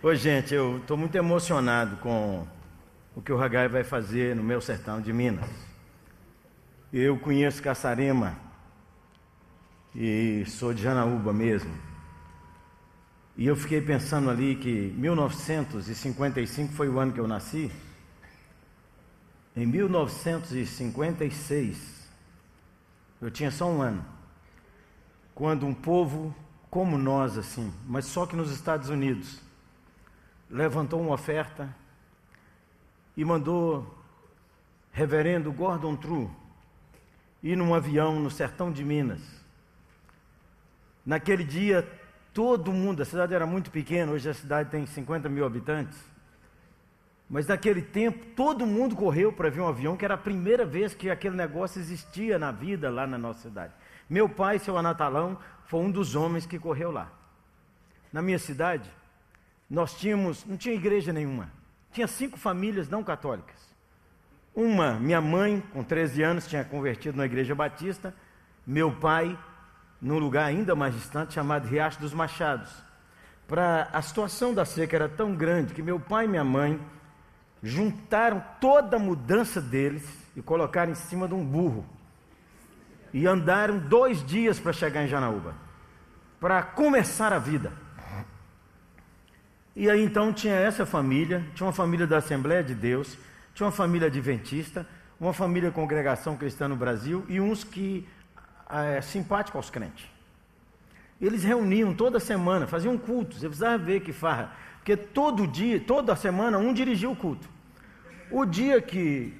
[0.00, 2.46] Oi, gente, eu estou muito emocionado com
[3.16, 5.50] o que o Ragai vai fazer no meu sertão de Minas.
[6.92, 8.38] Eu conheço Caçarema
[9.92, 11.74] e sou de Janaúba mesmo.
[13.36, 17.68] E eu fiquei pensando ali que 1955 foi o ano que eu nasci.
[19.56, 22.08] Em 1956,
[23.20, 24.06] eu tinha só um ano,
[25.34, 26.32] quando um povo
[26.70, 29.47] como nós, assim, mas só que nos Estados Unidos,
[30.50, 31.74] levantou uma oferta
[33.16, 33.98] e mandou
[34.92, 36.28] reverendo Gordon True
[37.42, 39.20] ir num avião no sertão de Minas.
[41.04, 41.88] Naquele dia,
[42.34, 45.98] todo mundo, a cidade era muito pequena, hoje a cidade tem 50 mil habitantes.
[47.30, 50.94] Mas naquele tempo, todo mundo correu para ver um avião, que era a primeira vez
[50.94, 53.72] que aquele negócio existia na vida lá na nossa cidade.
[54.08, 57.12] Meu pai, seu Anatalão, foi um dos homens que correu lá.
[58.10, 58.90] Na minha cidade,
[59.68, 61.50] nós tínhamos, não tinha igreja nenhuma,
[61.92, 63.68] tinha cinco famílias não católicas.
[64.54, 68.14] Uma, minha mãe, com 13 anos, tinha convertido na igreja batista,
[68.66, 69.38] meu pai,
[70.00, 72.70] num lugar ainda mais distante, chamado Riacho dos Machados.
[73.46, 76.80] Para a situação da seca era tão grande que meu pai e minha mãe
[77.62, 81.84] juntaram toda a mudança deles e colocaram em cima de um burro.
[83.12, 85.54] E andaram dois dias para chegar em Janaúba,
[86.38, 87.72] para começar a vida.
[89.80, 93.16] E aí então tinha essa família, tinha uma família da Assembleia de Deus,
[93.54, 94.84] tinha uma família adventista,
[95.20, 98.04] uma família congregação cristã no Brasil e uns que
[98.68, 100.04] é, simpáticos aos crentes.
[101.20, 106.16] Eles reuniam toda semana, faziam cultos, você precisava ver que farra, porque todo dia, toda
[106.16, 107.48] semana, um dirigia o culto.
[108.32, 109.32] O dia que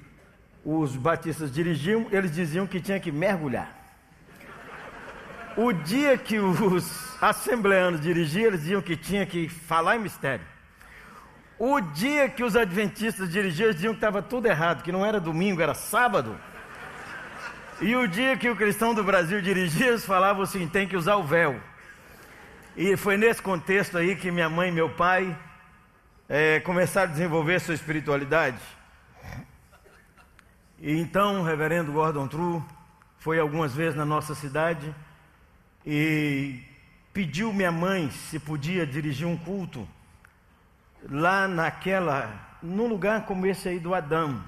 [0.63, 3.77] os batistas dirigiam, eles diziam que tinha que mergulhar.
[5.57, 10.45] O dia que os assembleanos dirigiam, eles diziam que tinha que falar em mistério.
[11.57, 15.19] O dia que os adventistas dirigiam, eles diziam que estava tudo errado, que não era
[15.19, 16.39] domingo, era sábado.
[17.81, 21.15] E o dia que o cristão do Brasil dirigia, eles falavam assim: tem que usar
[21.15, 21.59] o véu.
[22.77, 25.37] E foi nesse contexto aí que minha mãe e meu pai
[26.29, 28.59] é, começaram a desenvolver sua espiritualidade.
[30.79, 32.63] E então o reverendo Gordon True
[33.17, 34.95] foi algumas vezes na nossa cidade
[35.85, 36.61] e
[37.13, 39.87] pediu minha mãe se podia dirigir um culto
[41.09, 44.43] lá naquela, num lugar como esse aí do Adão.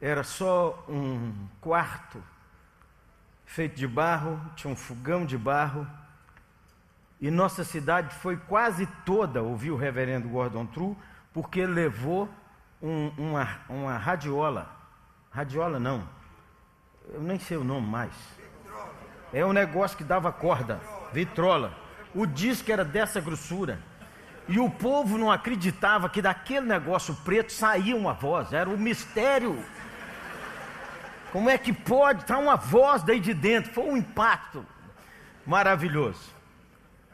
[0.00, 2.22] Era só um quarto
[3.44, 5.86] feito de barro, tinha um fogão de barro.
[7.20, 10.96] E nossa cidade foi quase toda ouvir o reverendo Gordon True,
[11.32, 12.28] porque levou
[12.82, 14.68] um, uma, uma radiola.
[15.30, 16.08] Radiola não,
[17.08, 18.41] eu nem sei o nome mais
[19.32, 20.80] é um negócio que dava corda,
[21.12, 21.72] vitrola.
[22.14, 23.80] O disco era dessa grossura.
[24.48, 29.64] E o povo não acreditava que daquele negócio preto saía uma voz, era um mistério.
[31.30, 33.72] Como é que pode estar uma voz daí de dentro?
[33.72, 34.66] Foi um impacto
[35.46, 36.30] maravilhoso.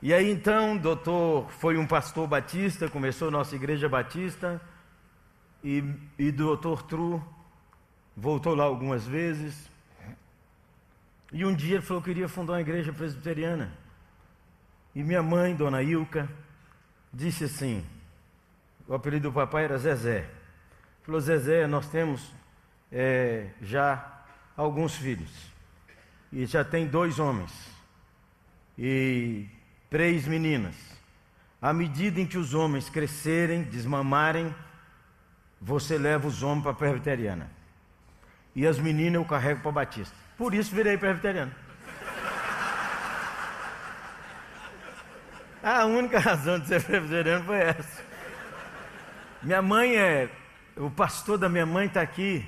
[0.03, 4.61] E aí então, doutor foi um pastor batista, começou nossa igreja batista,
[5.63, 5.85] e,
[6.19, 7.25] e doutor Tru
[8.17, 9.71] voltou lá algumas vezes,
[11.33, 13.73] e um dia ele falou que queria fundar uma igreja presbiteriana.
[14.95, 16.29] E minha mãe, dona Ilka,
[17.13, 17.85] disse assim:
[18.89, 20.27] o apelido do papai era Zezé.
[21.03, 22.33] Falou: Zezé, nós temos
[22.91, 24.25] é, já
[24.57, 25.31] alguns filhos.
[26.33, 27.53] E já tem dois homens.
[28.79, 29.47] E
[29.91, 30.75] três meninas.
[31.61, 34.55] À medida em que os homens crescerem, desmamarem,
[35.61, 37.51] você leva os homens para a presbiteriana.
[38.55, 40.17] E as meninas eu carrego para a Batista.
[40.39, 41.53] Por isso virei presbiteriano.
[45.61, 48.05] A única razão de ser presbiteriano foi essa.
[49.43, 50.31] Minha mãe é.
[50.77, 52.47] O pastor da minha mãe está aqui.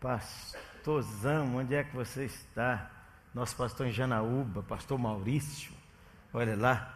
[0.00, 2.90] Pastorzão, onde é que você está?
[3.34, 5.72] Nosso pastor em Janaúba, pastor Maurício.
[6.32, 6.94] Olha lá.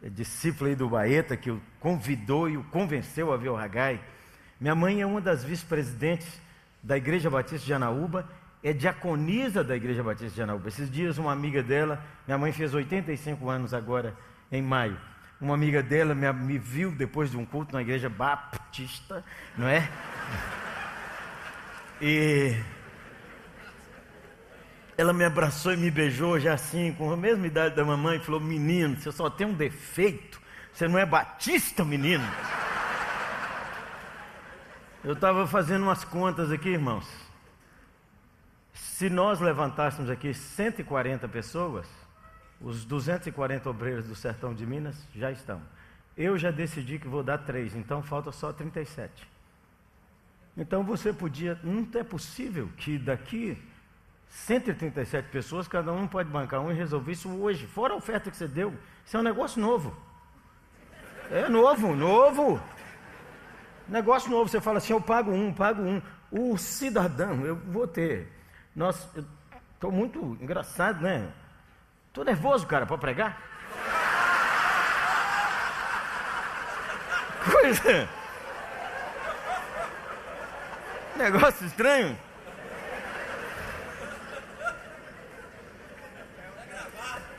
[0.00, 4.00] É discípulo aí do Baeta que o convidou e o convenceu a ver o Ragai.
[4.60, 6.40] Minha mãe é uma das vice-presidentes
[6.80, 8.28] da Igreja Batista de Janaúba
[8.68, 10.66] é diaconisa da Igreja Batista de Janaúba.
[10.66, 14.12] Esses dias, uma amiga dela, minha mãe fez 85 anos agora,
[14.50, 14.98] em maio.
[15.40, 19.24] Uma amiga dela me, me viu depois de um culto na Igreja Batista,
[19.56, 19.88] não é?
[22.00, 22.56] E
[24.98, 28.20] ela me abraçou e me beijou já assim, com a mesma idade da mamãe, e
[28.20, 30.40] falou: Menino, você só tem um defeito,
[30.72, 32.24] você não é batista, menino.
[35.04, 37.25] Eu estava fazendo umas contas aqui, irmãos.
[38.96, 41.86] Se nós levantássemos aqui 140 pessoas,
[42.58, 45.60] os 240 obreiros do sertão de Minas já estão.
[46.16, 49.28] Eu já decidi que vou dar três, então falta só 37.
[50.56, 53.62] Então você podia, não é possível que daqui
[54.30, 58.36] 137 pessoas, cada um pode bancar um e resolver isso hoje, fora a oferta que
[58.38, 58.72] você deu.
[59.04, 59.94] Isso é um negócio novo.
[61.30, 62.58] É novo, novo.
[63.86, 66.00] Negócio novo, você fala assim, eu pago um, pago um.
[66.30, 68.35] O cidadão, eu vou ter.
[68.76, 69.08] Nós,
[69.74, 71.26] estou muito engraçado, né?
[72.08, 73.40] Estou nervoso, cara, para pregar.
[77.50, 78.06] Coisa.
[81.16, 82.18] Negócio estranho.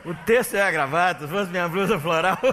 [0.04, 2.38] O texto é a gravata, se fosse minha blusa floral.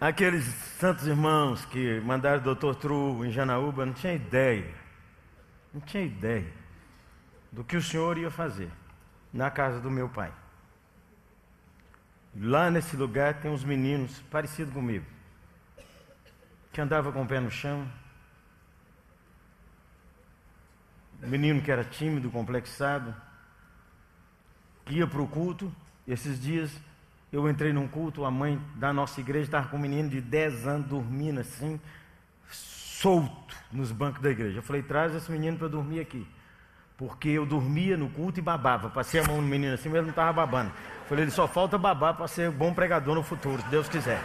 [0.00, 4.74] Aqueles santos irmãos que mandaram o doutor Tru em Janaúba não tinha ideia,
[5.72, 6.52] não tinha ideia
[7.50, 8.70] do que o senhor ia fazer
[9.32, 10.30] na casa do meu pai.
[12.38, 15.06] Lá nesse lugar tem uns meninos parecidos comigo,
[16.70, 17.90] que andava com o pé no chão.
[21.22, 23.16] Um menino que era tímido, complexado,
[24.84, 25.74] que ia para o culto,
[26.06, 26.70] esses dias
[27.36, 30.66] eu entrei num culto, a mãe da nossa igreja estava com um menino de 10
[30.66, 31.78] anos dormindo assim,
[32.50, 34.58] solto nos bancos da igreja.
[34.58, 36.26] Eu falei: traz esse menino para dormir aqui.
[36.96, 38.88] Porque eu dormia no culto e babava.
[38.88, 40.70] Passei a mão no menino assim, mas ele não estava babando.
[40.70, 44.18] Eu falei: ele só falta babar para ser bom pregador no futuro, se Deus quiser.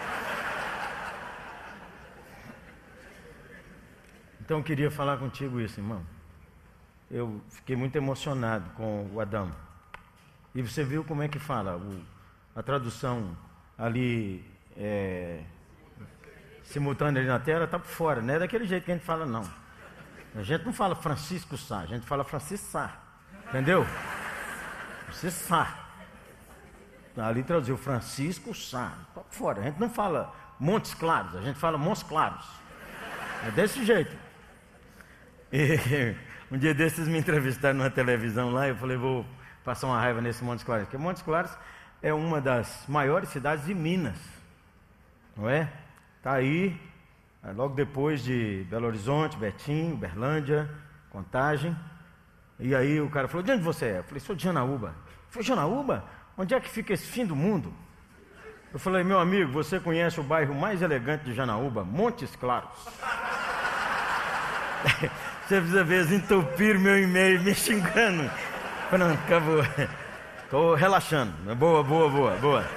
[4.40, 6.02] Então eu queria falar contigo isso, irmão.
[7.10, 9.52] Eu fiquei muito emocionado com o Adão.
[10.56, 11.76] E você viu como é que fala?
[11.76, 12.02] O,
[12.56, 13.36] a tradução
[13.78, 14.44] ali
[14.78, 15.42] é,
[16.64, 19.26] simultânea ali na tela está por fora, não é daquele jeito que a gente fala,
[19.26, 19.48] não.
[20.36, 22.98] A gente não fala Francisco Sá, a gente fala Francisco Sá,
[23.50, 23.86] entendeu?
[25.06, 25.78] Francisco Sá.
[27.18, 29.60] Ali traduziu Francisco Sá, está por fora.
[29.60, 32.46] A gente não fala Montes Claros, a gente fala Montes Claros.
[33.46, 34.16] É desse jeito.
[35.52, 36.16] E,
[36.50, 39.26] um dia desses me entrevistaram numa televisão lá, eu falei, vou
[39.66, 41.52] passar uma raiva nesse Montes Claros, porque Montes Claros
[42.02, 44.18] é uma das maiores cidades de Minas,
[45.38, 45.72] não é?
[46.18, 46.80] Está aí,
[47.44, 50.70] é logo depois de Belo Horizonte, Betim, Uberlândia,
[51.10, 51.76] Contagem.
[52.60, 53.98] E aí o cara falou: De onde você é?
[54.00, 54.90] Eu falei: Sou de Janaúba.
[54.90, 54.94] Eu
[55.30, 56.06] falei: Janaúba?
[56.38, 57.74] Onde é que fica esse fim do mundo?
[58.72, 61.84] Eu falei: Meu amigo, você conhece o bairro mais elegante de Janaúba?
[61.84, 62.70] Montes Claros.
[65.46, 68.30] você precisa ver, eles meu e-mail me xingando.
[68.90, 69.64] Pronto, acabou.
[70.52, 71.32] Estou relaxando.
[71.56, 72.66] Boa, boa, boa, boa.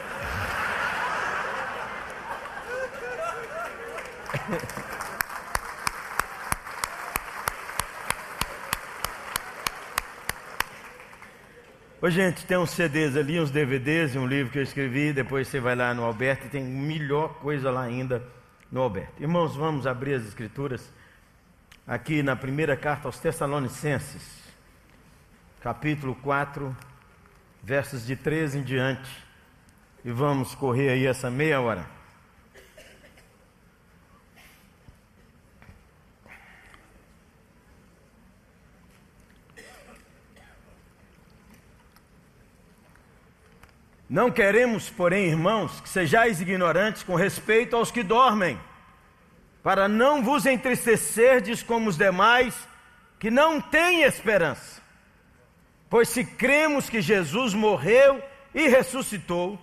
[12.00, 15.12] Ô, gente, tem uns CDs ali, uns DVDs e um livro que eu escrevi.
[15.12, 18.23] Depois você vai lá no Alberto e tem melhor coisa lá ainda
[18.71, 19.21] no Alberto.
[19.21, 20.93] Irmãos, vamos abrir as Escrituras
[21.85, 24.44] aqui na primeira carta aos Tessalonicenses,
[25.61, 26.94] capítulo 4
[27.64, 29.11] versos de 13 em diante,
[30.05, 31.87] e vamos correr aí essa meia hora.
[44.11, 48.61] Não queremos, porém, irmãos, que sejais ignorantes com respeito aos que dormem,
[49.62, 52.54] para não vos entristecerdes como os demais
[53.18, 54.84] que não têm esperança.
[55.95, 58.21] Pois se cremos que Jesus morreu
[58.53, 59.57] e ressuscitou,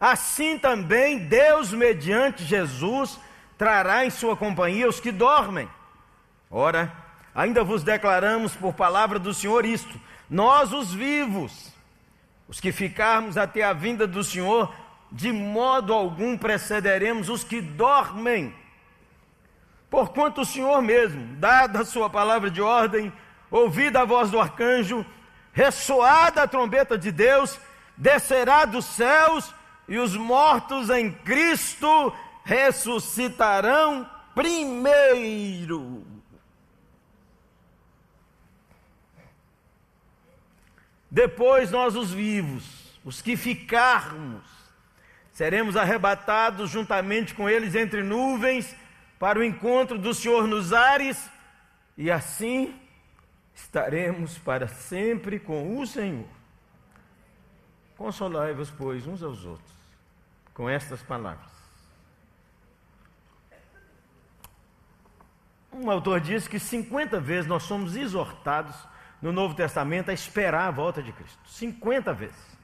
[0.00, 3.20] assim também Deus, mediante Jesus,
[3.58, 5.68] trará em sua companhia os que dormem.
[6.50, 6.90] Ora,
[7.34, 11.70] ainda vos declaramos por palavra do Senhor isto: nós, os vivos,
[12.48, 14.74] os que ficarmos até a vinda do Senhor,
[15.12, 18.54] de modo algum precederemos os que dormem.
[19.90, 23.12] Porquanto o Senhor mesmo, dada a sua palavra de ordem,
[23.50, 25.04] ouvida a voz do arcanjo,
[25.52, 27.58] ressoada a trombeta de Deus,
[27.96, 29.54] descerá dos céus
[29.88, 32.12] e os mortos em Cristo
[32.44, 36.06] ressuscitarão primeiro.
[41.10, 42.64] Depois nós, os vivos,
[43.04, 44.44] os que ficarmos,
[45.32, 48.76] seremos arrebatados juntamente com eles entre nuvens
[49.18, 51.28] para o encontro do Senhor nos ares,
[51.96, 52.78] e assim
[53.58, 56.28] estaremos para sempre com o Senhor.
[57.96, 59.76] Consolai-vos, pois, uns aos outros,
[60.54, 61.50] com estas palavras.
[65.72, 68.76] Um autor diz que 50 vezes nós somos exortados
[69.20, 71.38] no Novo Testamento a esperar a volta de Cristo.
[71.46, 72.58] 50 vezes.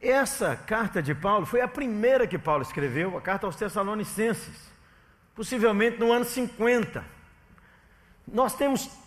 [0.00, 4.70] Essa carta de Paulo foi a primeira que Paulo escreveu, a carta aos Tessalonicenses,
[5.34, 7.04] possivelmente no ano 50.
[8.26, 9.01] Nós temos,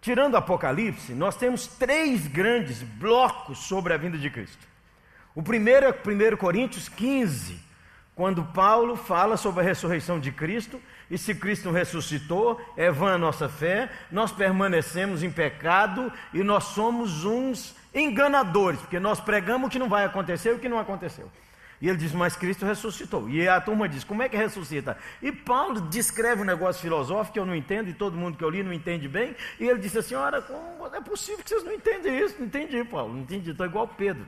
[0.00, 4.66] tirando o Apocalipse, nós temos três grandes blocos sobre a vinda de Cristo.
[5.34, 7.60] O primeiro é 1 Coríntios 15,
[8.14, 13.18] quando Paulo fala sobre a ressurreição de Cristo, e se Cristo ressuscitou, é vã a
[13.18, 19.70] nossa fé, nós permanecemos em pecado e nós somos uns enganadores, porque nós pregamos o
[19.70, 21.30] que não vai acontecer e o que não aconteceu.
[21.80, 23.28] E ele diz, mas Cristo ressuscitou.
[23.28, 24.98] E a turma diz, como é que ressuscita?
[25.22, 28.50] E Paulo descreve um negócio filosófico que eu não entendo, e todo mundo que eu
[28.50, 29.36] li não entende bem.
[29.60, 32.34] E ele disse assim: Ora, como é possível que vocês não entendem isso?
[32.38, 34.26] Não entendi, Paulo, não entendi, estou igual Pedro.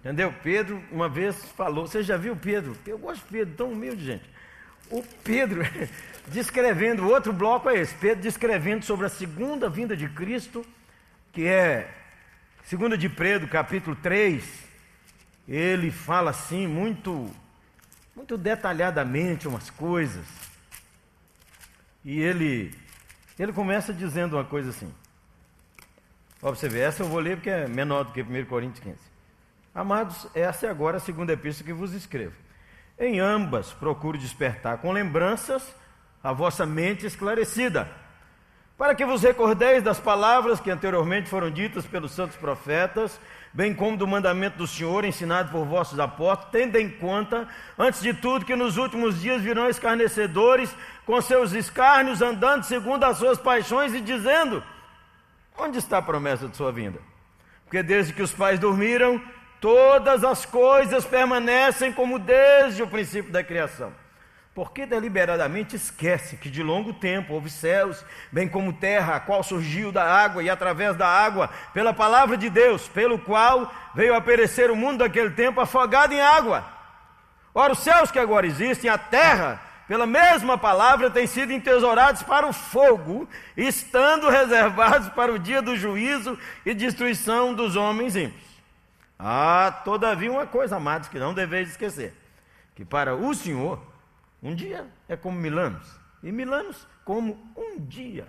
[0.00, 0.32] Entendeu?
[0.42, 2.76] Pedro uma vez falou, você já viu Pedro?
[2.86, 4.24] Eu gosto de Pedro, tão humilde, gente.
[4.90, 5.62] O Pedro,
[6.28, 10.64] descrevendo, outro bloco é esse, Pedro descrevendo sobre a segunda vinda de Cristo,
[11.32, 11.92] que é,
[12.62, 14.67] segunda de Pedro, capítulo 3,
[15.48, 17.30] ele fala assim, muito,
[18.14, 20.26] muito detalhadamente umas coisas.
[22.04, 22.74] E ele,
[23.38, 24.92] ele começa dizendo uma coisa assim.
[26.68, 28.96] Ver, essa eu vou ler porque é menor do que 1 Coríntios 15.
[29.74, 32.34] Amados, essa é agora a segunda epístola que vos escrevo.
[32.98, 35.74] Em ambas procuro despertar com lembranças
[36.22, 37.88] a vossa mente esclarecida,
[38.78, 43.20] para que vos recordeis das palavras que anteriormente foram ditas pelos santos profetas,
[43.52, 48.14] bem como do mandamento do Senhor ensinado por vossos apóstolos, tendo em conta, antes de
[48.14, 53.92] tudo, que nos últimos dias virão escarnecedores com seus escárnios, andando segundo as suas paixões
[53.92, 54.62] e dizendo:
[55.58, 57.00] Onde está a promessa de sua vinda?
[57.64, 59.20] Porque desde que os pais dormiram,
[59.60, 63.92] Todas as coisas permanecem como desde o princípio da criação.
[64.58, 69.92] Porque deliberadamente esquece que de longo tempo houve céus, bem como terra, a qual surgiu
[69.92, 74.68] da água e através da água, pela palavra de Deus, pelo qual veio a perecer
[74.68, 76.64] o mundo daquele tempo afogado em água.
[77.54, 82.44] Ora, os céus que agora existem, a terra, pela mesma palavra, têm sido entesourados para
[82.44, 86.36] o fogo, estando reservados para o dia do juízo
[86.66, 88.42] e destruição dos homens ímpios.
[89.16, 92.12] Ah, todavia uma coisa, amados, que não deveis esquecer:
[92.74, 93.80] que para o Senhor,
[94.42, 95.88] um dia é como mil anos,
[96.22, 98.26] e mil anos como um dia.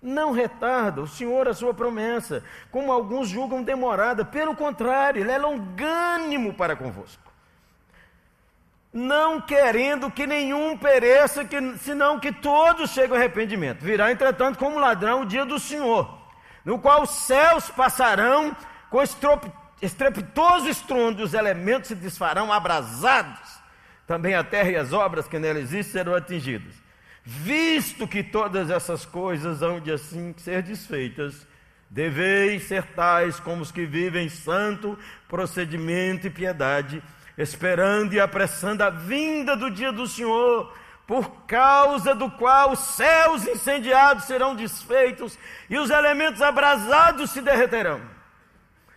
[0.00, 5.38] Não retarda o Senhor a sua promessa, como alguns julgam demorada, pelo contrário, Ele é
[5.38, 7.28] longânimo para convosco.
[8.92, 13.80] Não querendo que nenhum pereça, que, senão que todos cheguem ao arrependimento.
[13.80, 16.16] Virá, entretanto, como ladrão o dia do Senhor,
[16.64, 18.56] no qual os céus passarão
[18.88, 19.02] com
[19.82, 23.57] estrepitoso estrondo, os elementos se desfarão abrasados.
[24.08, 26.74] Também a terra e as obras que nela existem serão atingidas.
[27.22, 31.46] Visto que todas essas coisas hão de assim ser desfeitas,
[31.90, 34.98] deveis ser tais como os que vivem santo
[35.28, 37.02] procedimento e piedade,
[37.36, 40.74] esperando e apressando a vinda do dia do Senhor,
[41.06, 45.38] por causa do qual os céus incendiados serão desfeitos
[45.68, 48.00] e os elementos abrasados se derreterão.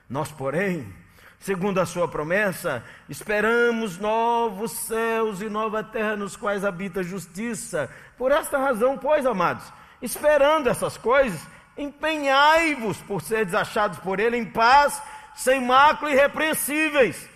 [0.10, 1.01] Nós, porém,
[1.42, 7.90] segundo a sua promessa, esperamos novos céus e nova terra nos quais habita justiça.
[8.18, 9.66] Por esta razão, pois, amados,
[10.02, 11.42] esperando essas coisas,
[11.76, 15.02] empenhai-vos por seres achados por ele em paz,
[15.36, 17.28] sem mácula e irrepreensíveis,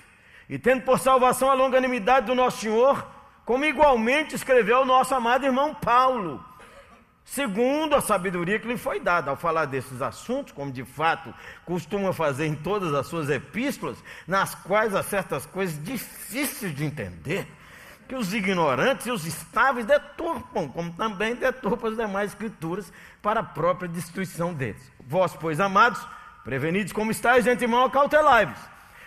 [0.48, 3.04] e tendo por salvação a longanimidade do nosso Senhor,
[3.44, 6.45] como igualmente escreveu o nosso amado irmão Paulo
[7.26, 9.32] segundo a sabedoria que lhe foi dada.
[9.32, 11.34] Ao falar desses assuntos, como de fato
[11.66, 17.48] costuma fazer em todas as suas epístolas, nas quais há certas coisas difíceis de entender,
[18.08, 23.44] que os ignorantes e os estáveis deturpam, como também deturpam as demais escrituras para a
[23.44, 24.92] própria destruição deles.
[25.00, 26.00] Vós, pois, amados,
[26.44, 28.60] prevenidos como estáis de antemão, acautelai-vos.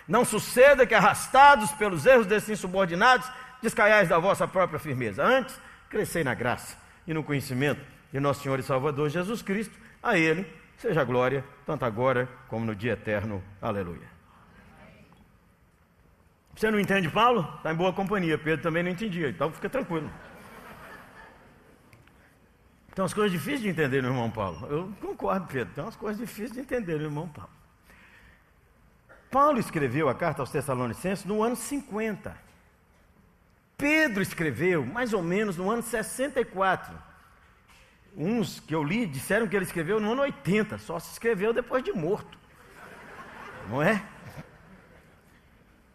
[0.05, 3.29] Não suceda que, arrastados pelos erros desses insubordinados,
[3.61, 5.23] descaiais da vossa própria firmeza.
[5.23, 5.57] Antes,
[5.89, 6.75] crescei na graça
[7.07, 10.45] e no conhecimento de nosso Senhor e Salvador Jesus Cristo, a Ele
[10.77, 13.43] seja a glória, tanto agora como no dia eterno.
[13.61, 14.07] Aleluia.
[16.55, 17.41] Você não entende Paulo?
[17.57, 18.37] Está em boa companhia.
[18.37, 20.09] Pedro também não entendia, então fica tranquilo.
[22.93, 24.67] Tem umas coisas difíceis de entender no irmão Paulo.
[24.67, 25.73] Eu concordo, Pedro.
[25.73, 27.51] Tem umas coisas difíceis de entender no irmão Paulo.
[29.31, 32.35] Paulo escreveu a carta aos Tessalonicenses no ano 50.
[33.77, 37.08] Pedro escreveu mais ou menos no ano 64
[38.19, 41.81] uns que eu li disseram que ele escreveu no ano 80, só se escreveu depois
[41.81, 42.37] de morto.
[43.69, 44.03] Não é?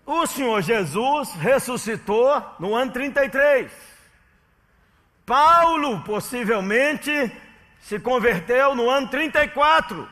[0.06, 3.70] O Senhor Jesus ressuscitou no ano 33.
[5.26, 7.10] Paulo possivelmente
[7.80, 10.08] se converteu no ano 34.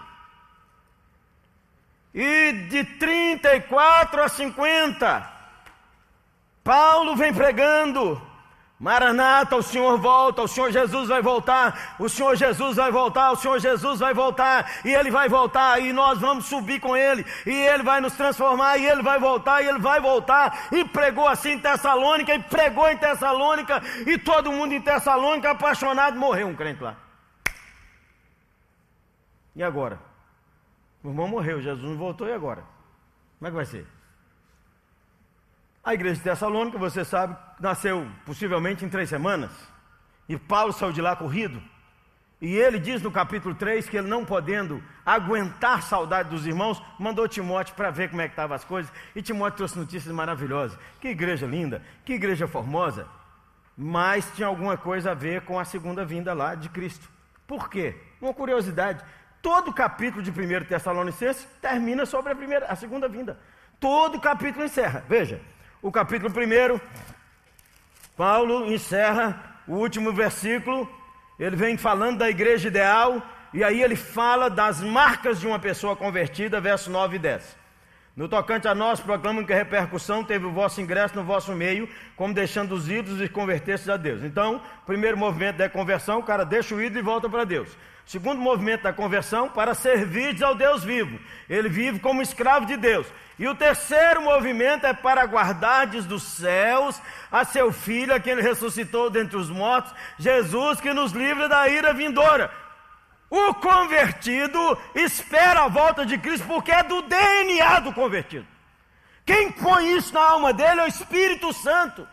[2.14, 5.33] E de 34 a 50,
[6.62, 8.21] Paulo vem pregando
[8.83, 13.37] Maranata, o Senhor volta, o Senhor Jesus vai voltar, o Senhor Jesus vai voltar, o
[13.37, 17.53] Senhor Jesus vai voltar, e Ele vai voltar, e nós vamos subir com Ele, e
[17.53, 21.51] Ele vai nos transformar, e Ele vai voltar, e Ele vai voltar, e pregou assim
[21.51, 26.83] em Tessalônica, e pregou em Tessalônica, e todo mundo em Tessalônica apaixonado, morreu um crente
[26.83, 26.97] lá.
[29.55, 30.01] E agora?
[31.05, 32.65] O irmão morreu, Jesus não voltou, e agora?
[33.39, 33.87] Como é que vai ser?
[35.85, 39.50] A igreja de Tessalônica, você sabe, nasceu possivelmente em três semanas.
[40.28, 41.62] E Paulo saiu de lá corrido.
[42.40, 47.28] E ele diz no capítulo 3 que ele não podendo aguentar saudade dos irmãos, mandou
[47.28, 48.92] Timóteo para ver como é que estavam as coisas.
[49.14, 50.76] E Timóteo trouxe notícias maravilhosas.
[51.00, 53.07] Que igreja linda, que igreja formosa.
[53.76, 57.09] Mas tinha alguma coisa a ver com a segunda vinda lá de Cristo.
[57.47, 57.95] Por quê?
[58.21, 59.04] Uma curiosidade.
[59.40, 63.38] Todo capítulo de 1 Tessalonicenses termina sobre a, primeira, a segunda vinda.
[63.78, 65.04] Todo capítulo encerra.
[65.09, 65.40] Veja,
[65.81, 66.81] o capítulo 1,
[68.16, 70.88] Paulo encerra o último versículo,
[71.38, 75.95] ele vem falando da igreja ideal, e aí ele fala das marcas de uma pessoa
[75.95, 77.62] convertida, verso 9 e 10.
[78.14, 81.88] No tocante a nós, proclamam que a repercussão teve o vosso ingresso no vosso meio,
[82.14, 84.23] como deixando os ídolos e converter-se a Deus.
[84.23, 87.76] Então, primeiro movimento da conversão, o cara deixa o ídolo e volta para Deus.
[88.06, 91.18] Segundo movimento da conversão, para servir ao Deus vivo.
[91.49, 93.06] Ele vive como escravo de Deus.
[93.38, 98.42] E o terceiro movimento é para guardardes dos céus a seu filho, a quem ele
[98.42, 102.50] ressuscitou dentre os mortos, Jesus que nos livra da ira vindoura.
[103.30, 108.47] O convertido espera a volta de Cristo porque é do DNA do convertido.
[109.25, 112.06] Quem põe isso na alma dele é o Espírito Santo.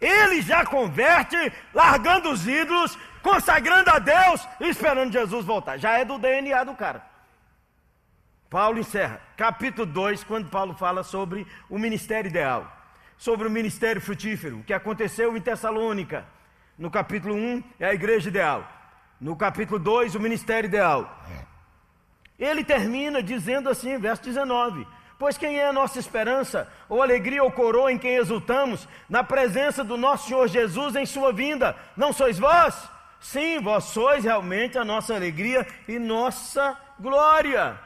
[0.00, 1.36] Ele já converte,
[1.74, 5.78] largando os ídolos, consagrando a Deus e esperando Jesus voltar.
[5.78, 7.02] Já é do DNA do cara.
[8.50, 12.70] Paulo encerra, capítulo 2, quando Paulo fala sobre o ministério ideal,
[13.16, 16.26] sobre o ministério frutífero, o que aconteceu em Tessalônica.
[16.76, 18.70] No capítulo 1 é a igreja ideal.
[19.18, 21.24] No capítulo 2, o ministério ideal.
[22.38, 24.86] Ele termina dizendo assim, verso 19:
[25.18, 29.84] Pois quem é a nossa esperança, ou alegria ou coroa em quem exultamos, na presença
[29.84, 31.76] do nosso Senhor Jesus em sua vinda?
[31.96, 32.90] Não sois vós?
[33.22, 37.78] Sim, vós sois realmente a nossa alegria e nossa glória.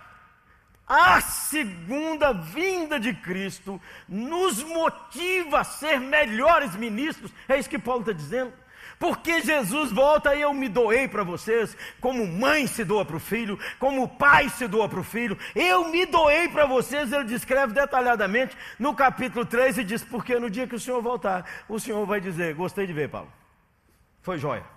[0.88, 8.00] A segunda vinda de Cristo nos motiva a ser melhores ministros, é isso que Paulo
[8.00, 8.52] está dizendo.
[8.98, 13.20] Porque Jesus volta e eu me doei para vocês, como mãe se doa para o
[13.20, 17.74] filho, como pai se doa para o filho, eu me doei para vocês, ele descreve
[17.74, 22.06] detalhadamente no capítulo 3 e diz: Porque no dia que o Senhor voltar, o Senhor
[22.06, 23.30] vai dizer: Gostei de ver, Paulo,
[24.22, 24.75] foi jóia.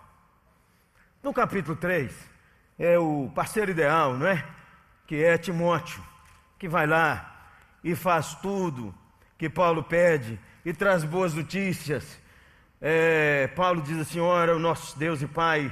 [1.22, 2.16] No capítulo 3,
[2.80, 4.42] é o parceiro ideal, não é?
[5.06, 6.02] que é Timóteo,
[6.58, 7.52] que vai lá
[7.84, 8.96] e faz tudo
[9.38, 12.22] que Paulo pede e traz boas notícias.
[12.80, 15.70] É, Paulo diz assim: Ora, o nosso Deus e Pai,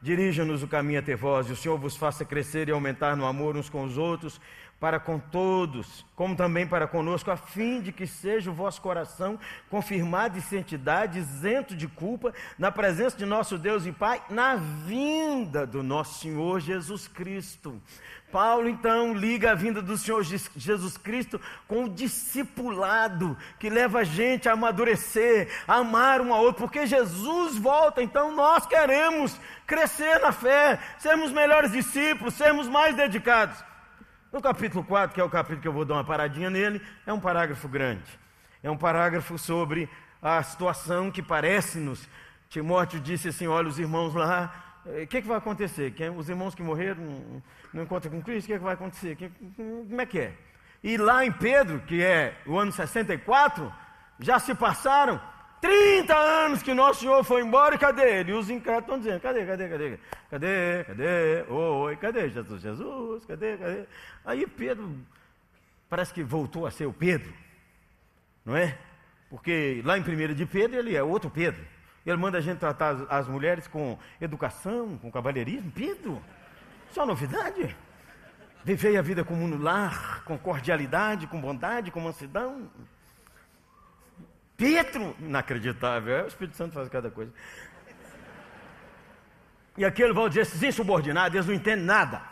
[0.00, 3.56] dirija-nos o caminho até vós, e o Senhor vos faça crescer e aumentar no amor
[3.56, 4.40] uns com os outros,
[4.84, 9.40] para com todos, como também para conosco, a fim de que seja o vosso coração
[9.70, 15.66] confirmado em santidade, isento de culpa, na presença de nosso Deus e Pai, na vinda
[15.66, 17.80] do nosso Senhor Jesus Cristo.
[18.30, 24.04] Paulo então liga a vinda do Senhor Jesus Cristo com o discipulado que leva a
[24.04, 29.34] gente a amadurecer, a amar um ao outro, porque Jesus volta, então nós queremos
[29.66, 33.64] crescer na fé, sermos melhores discípulos, sermos mais dedicados.
[34.34, 37.12] No capítulo 4, que é o capítulo que eu vou dar uma paradinha nele, é
[37.12, 38.02] um parágrafo grande.
[38.64, 39.88] É um parágrafo sobre
[40.20, 42.08] a situação que parece-nos.
[42.48, 45.94] Timóteo disse assim: olha, os irmãos lá, o eh, que, que vai acontecer?
[46.18, 47.00] os irmãos que morreram
[47.72, 49.14] não, encontram com Cristo, o que, que vai acontecer?
[49.14, 50.32] Que, como é que é?
[50.82, 53.72] E lá em Pedro, que é o ano 64,
[54.18, 55.20] já se passaram
[55.64, 58.32] 30 anos que nosso Senhor foi embora e cadê ele?
[58.32, 59.98] E os incrédulos estão dizendo: cadê, cadê, cadê?
[60.30, 61.42] Cadê, cadê?
[61.48, 62.60] Oi, cadê Jesus?
[62.60, 63.84] Jesus, cadê, cadê?
[64.26, 64.94] Aí Pedro,
[65.88, 67.32] parece que voltou a ser o Pedro,
[68.44, 68.76] não é?
[69.30, 71.64] Porque lá em 1 de Pedro ele é outro Pedro.
[72.04, 75.70] Ele manda a gente tratar as, as mulheres com educação, com cavalheirismo.
[75.70, 76.22] Pedro,
[76.90, 77.74] só novidade.
[78.62, 82.70] Vivei a vida como no lar, com cordialidade, com bondade, com mansidão.
[84.56, 87.32] Pedro, inacreditável, é o Espírito Santo faz cada coisa.
[89.76, 92.22] E aqui ele vai dizer, esses insubordinados, eles não entendem nada.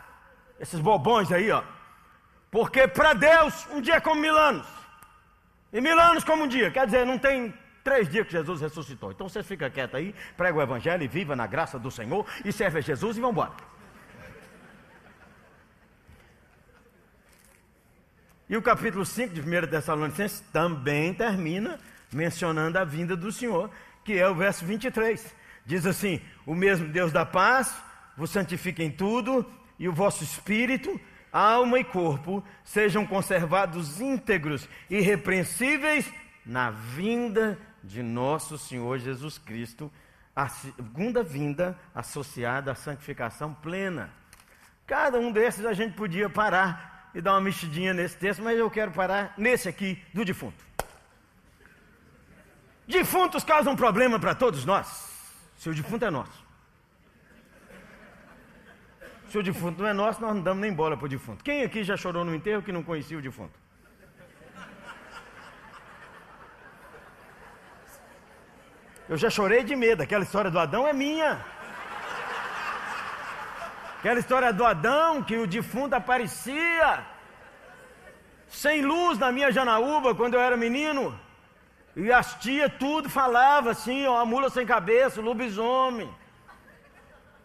[0.59, 1.63] Esses bobões aí, ó.
[2.49, 4.67] Porque para Deus, um dia é como mil anos.
[5.73, 6.71] E mil anos como um dia.
[6.71, 9.11] Quer dizer, não tem três dias que Jesus ressuscitou.
[9.11, 12.51] Então você fica quieto aí, prega o evangelho e viva na graça do Senhor e
[12.51, 13.51] serve a Jesus e vamos embora.
[18.47, 21.79] E o capítulo 5 de 1 Tessalonicenses também termina
[22.13, 23.69] mencionando a vinda do Senhor,
[24.03, 25.35] que é o verso 23.
[25.65, 27.75] Diz assim: O mesmo Deus da paz
[28.15, 29.45] vos santifique em tudo,
[29.79, 30.99] e o vosso espírito,
[31.31, 36.11] alma e corpo sejam conservados íntegros irrepreensíveis
[36.45, 39.91] na vinda de nosso Senhor Jesus Cristo,
[40.35, 44.09] a segunda vinda associada à santificação plena.
[44.85, 48.69] Cada um desses a gente podia parar e dar uma mexidinha nesse texto, mas eu
[48.69, 50.63] quero parar nesse aqui do defunto.
[52.87, 54.87] Defuntos causam problema para todos nós.
[55.57, 56.43] Se o defunto é nosso.
[59.29, 61.43] Se o defunto não é nosso, nós não damos nem bola para o defunto.
[61.43, 63.57] Quem aqui já chorou no enterro que não conhecia o defunto?
[69.07, 70.03] Eu já chorei de medo.
[70.03, 71.43] Aquela história do Adão é minha.
[73.99, 77.05] Aquela história do Adão que o defunto aparecia
[78.49, 81.17] sem luz na minha Janaúba quando eu era menino.
[81.95, 86.13] E as tias tudo falava assim, ó, a mula sem cabeça, o lobisomem.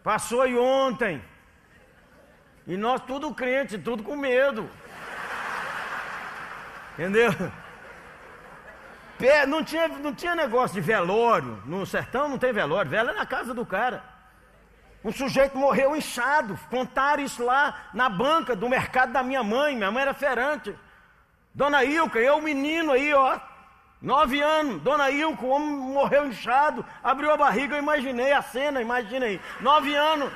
[0.03, 1.23] Passou aí ontem.
[2.65, 4.69] E nós tudo crente, tudo com medo.
[6.93, 7.31] Entendeu?
[9.47, 11.61] Não tinha, não tinha negócio de velório.
[11.65, 12.89] No sertão não tem velório.
[12.89, 14.03] Vela é na casa do cara.
[15.03, 16.59] Um sujeito morreu inchado.
[16.69, 19.75] Contaram isso lá na banca do mercado da minha mãe.
[19.75, 20.75] Minha mãe era ferante.
[21.53, 23.39] Dona Ilka, eu menino aí, ó.
[24.01, 28.81] Nove anos, Dona Ilka, o homem morreu inchado, abriu a barriga, eu imaginei a cena,
[28.81, 29.41] imagina aí.
[29.59, 30.31] Nove anos.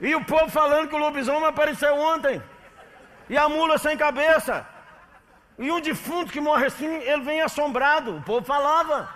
[0.00, 2.42] E o povo falando que o lobisomem apareceu ontem.
[3.30, 4.66] E a mula sem cabeça.
[5.58, 8.16] E um defunto que morre assim, ele vem assombrado.
[8.18, 9.08] O povo falava.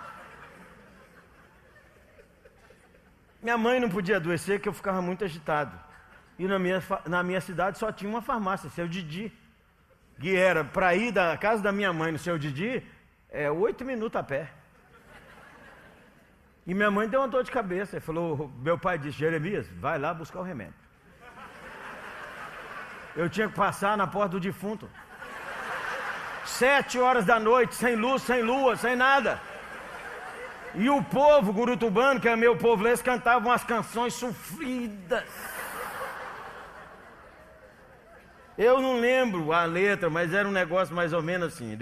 [3.41, 5.79] Minha mãe não podia adoecer, que eu ficava muito agitado.
[6.39, 9.31] E na minha, na minha cidade só tinha uma farmácia, seu Didi
[10.19, 12.83] que era para ir da casa da minha mãe no seu Didi,
[13.29, 14.51] é oito minutos a pé.
[16.65, 17.99] E minha mãe deu uma dor de cabeça.
[17.99, 20.75] Falou, meu pai disse, Jeremias, vai lá buscar o remédio.
[23.15, 24.89] Eu tinha que passar na porta do defunto.
[26.45, 29.39] Sete horas da noite, sem luz, sem lua, sem nada.
[30.75, 35.25] E o povo gurutubano, que é meu povo, eles cantavam umas canções sofridas.
[38.57, 41.75] Eu não lembro a letra, mas era um negócio mais ou menos assim.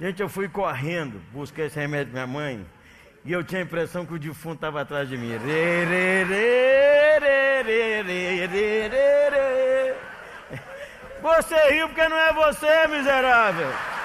[0.00, 2.66] Gente, eu fui correndo buscar esse remédio pra minha mãe
[3.24, 5.32] e eu tinha a impressão que o defunto estava atrás de mim.
[11.20, 13.97] Você riu porque não é você, miserável.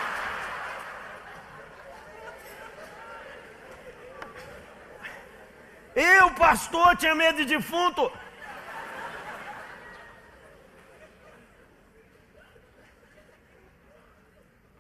[5.96, 8.12] Eu, pastor, tinha medo de defunto.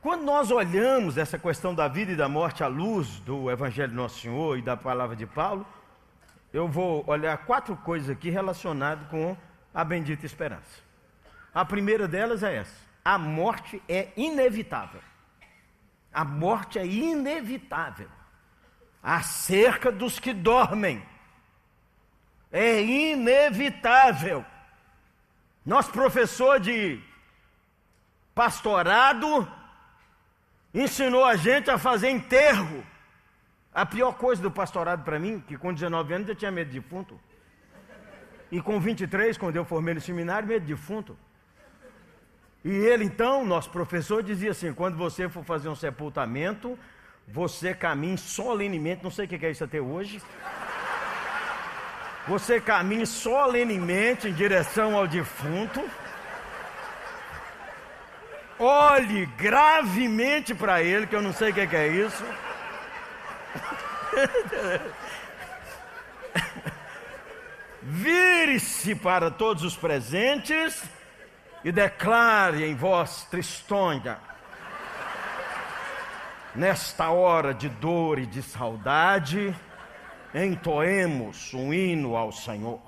[0.02, 3.95] Quando nós olhamos essa questão da vida e da morte à luz do Evangelho de
[3.95, 5.65] Nosso Senhor e da palavra de Paulo,
[6.52, 9.38] eu vou olhar quatro coisas aqui relacionadas com
[9.73, 10.82] a bendita esperança.
[11.54, 15.02] A primeira delas é essa: a morte é inevitável.
[16.12, 18.10] A morte é inevitável
[19.04, 21.06] acerca dos que dormem.
[22.50, 24.46] É inevitável.
[25.66, 27.02] Nosso professor de
[28.34, 29.52] pastorado
[30.74, 32.86] ensinou a gente a fazer enterro.
[33.74, 36.80] A pior coisa do pastorado para mim, que com 19 anos eu tinha medo de
[36.80, 37.20] defunto.
[38.52, 41.18] E com 23, quando eu formei no seminário, medo de defunto.
[42.63, 46.78] E ele então, nosso professor, dizia assim: quando você for fazer um sepultamento,
[47.28, 50.22] você caminhe solenemente, não sei o que é isso até hoje.
[52.28, 55.84] Você caminhe solenemente em direção ao defunto.
[58.60, 62.24] Olhe gravemente para ele, que eu não sei o que é isso.
[67.82, 70.84] Vire-se para todos os presentes
[71.64, 74.18] e declare em voz tristonha
[76.56, 79.56] nesta hora de dor e de saudade,
[80.34, 82.82] entoemos um hino ao Senhor.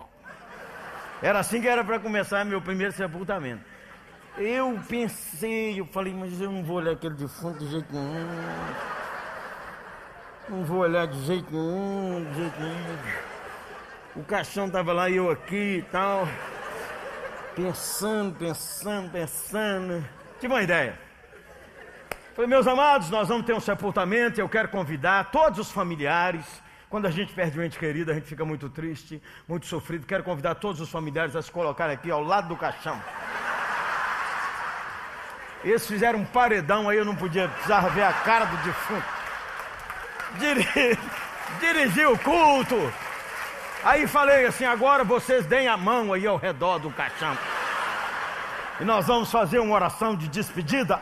[1.22, 3.64] Era assim que era para começar meu primeiro sepultamento.
[4.38, 8.28] Eu pensei, eu falei, mas eu não vou olhar aquele defunto de jeito nenhum.
[10.50, 12.98] Não vou olhar de jeito nenhum, de jeito nenhum.
[14.16, 16.28] O caixão estava lá e eu aqui e tal.
[17.56, 20.06] Pensando, pensando, pensando.
[20.40, 21.00] Tive uma ideia.
[22.36, 26.46] Falei, meus amados, nós vamos ter um sepultamento, eu quero convidar todos os familiares.
[26.90, 30.06] Quando a gente perde um ente querido, a gente fica muito triste, muito sofrido.
[30.06, 33.02] Quero convidar todos os familiares a se colocarem aqui ao lado do caixão.
[35.64, 39.08] Eles fizeram um paredão aí, eu não podia, precisava ver a cara do defunto.
[40.38, 41.00] Diri,
[41.62, 42.94] dirigi o culto.
[43.82, 47.38] Aí falei assim: agora vocês deem a mão aí ao redor do caixão.
[48.82, 51.00] E nós vamos fazer uma oração de despedida.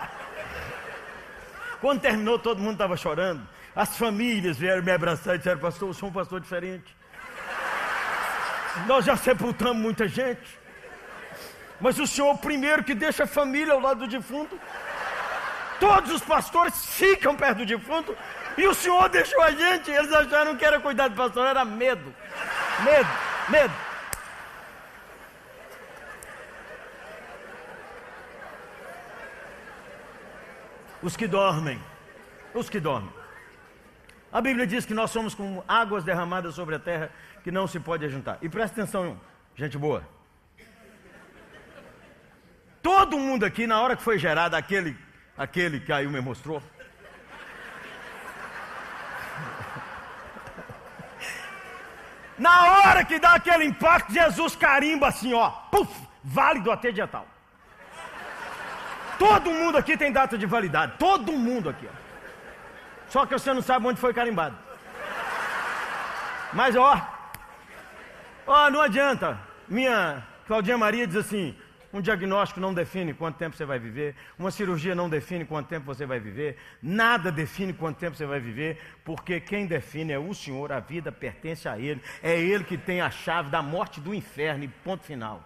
[1.84, 3.46] Quando terminou, todo mundo estava chorando.
[3.76, 6.96] As famílias vieram me abraçar e disseram: Pastor, eu sou um pastor diferente.
[8.88, 10.48] Nós já sepultamos muita gente.
[11.82, 14.58] Mas o senhor, primeiro que deixa a família ao lado do defunto.
[15.78, 18.16] Todos os pastores ficam perto do defunto.
[18.58, 19.92] E o senhor deixou a gente.
[19.92, 22.16] Eles acharam que era cuidar do pastor, era medo.
[22.86, 23.10] Medo,
[23.50, 23.74] medo.
[31.04, 31.80] Os que dormem,
[32.54, 33.12] os que dormem.
[34.32, 37.12] A Bíblia diz que nós somos como águas derramadas sobre a terra
[37.44, 38.38] que não se pode ajuntar.
[38.42, 39.20] E presta atenção,
[39.54, 40.08] gente boa.
[42.82, 44.98] Todo mundo aqui, na hora que foi gerado aquele,
[45.38, 46.64] aquele que aí me mostrou,
[52.40, 57.28] Na hora que dá aquele impacto, Jesus carimba assim, ó, puf, válido até dia tal.
[59.18, 61.88] Todo mundo aqui tem data de validade, todo mundo aqui.
[63.08, 64.58] Só que você não sabe onde foi carimbado.
[66.52, 67.02] Mas ó,
[68.46, 69.40] ó, não adianta.
[69.68, 71.56] Minha Claudinha Maria diz assim:
[71.94, 75.86] um diagnóstico não define quanto tempo você vai viver, uma cirurgia não define quanto tempo
[75.86, 80.34] você vai viver, nada define quanto tempo você vai viver, porque quem define é o
[80.34, 84.14] Senhor, a vida pertence a Ele, é Ele que tem a chave da morte do
[84.14, 85.44] inferno, e ponto final.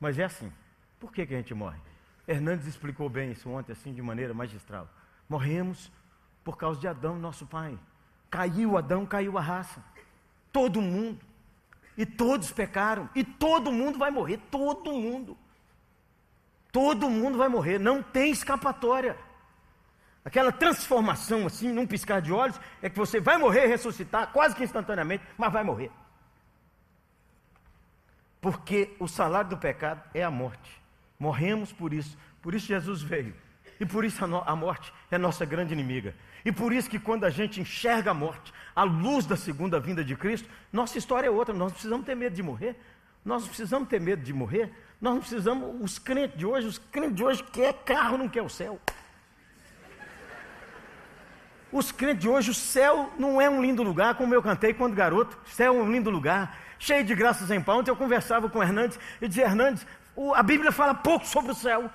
[0.00, 0.52] Mas é assim.
[0.98, 1.78] Por que, que a gente morre?
[2.26, 4.88] Hernandes explicou bem isso ontem, assim, de maneira magistral.
[5.28, 5.90] Morremos
[6.44, 7.78] por causa de Adão, nosso pai.
[8.30, 9.82] Caiu Adão, caiu a raça.
[10.52, 11.20] Todo mundo.
[11.96, 13.08] E todos pecaram.
[13.14, 14.38] E todo mundo vai morrer.
[14.50, 15.36] Todo mundo.
[16.70, 17.78] Todo mundo vai morrer.
[17.78, 19.16] Não tem escapatória.
[20.24, 24.62] Aquela transformação, assim, num piscar de olhos, é que você vai morrer ressuscitar quase que
[24.62, 25.90] instantaneamente, mas vai morrer.
[28.40, 30.80] Porque o salário do pecado é a morte.
[31.18, 32.16] Morremos por isso.
[32.40, 33.34] Por isso Jesus veio.
[33.80, 36.14] E por isso a, morte é nossa grande inimiga.
[36.44, 40.04] E por isso que quando a gente enxerga a morte, à luz da segunda vinda
[40.04, 41.54] de Cristo, nossa história é outra.
[41.54, 42.76] Nós não precisamos ter medo de morrer.
[43.24, 44.72] Nós não precisamos ter medo de morrer.
[45.00, 48.42] Nós não precisamos, os crentes de hoje, os crentes de hoje quer carro, não quer
[48.42, 48.80] o céu.
[51.70, 54.94] Os crentes de hoje, o céu não é um lindo lugar, como eu cantei quando
[54.94, 55.38] garoto.
[55.46, 57.80] Céu é um lindo lugar, cheio de graças em pão.
[57.80, 59.86] Ontem eu conversava com o Hernandes e dizia: Hernandes,
[60.34, 61.90] a Bíblia fala pouco sobre o céu.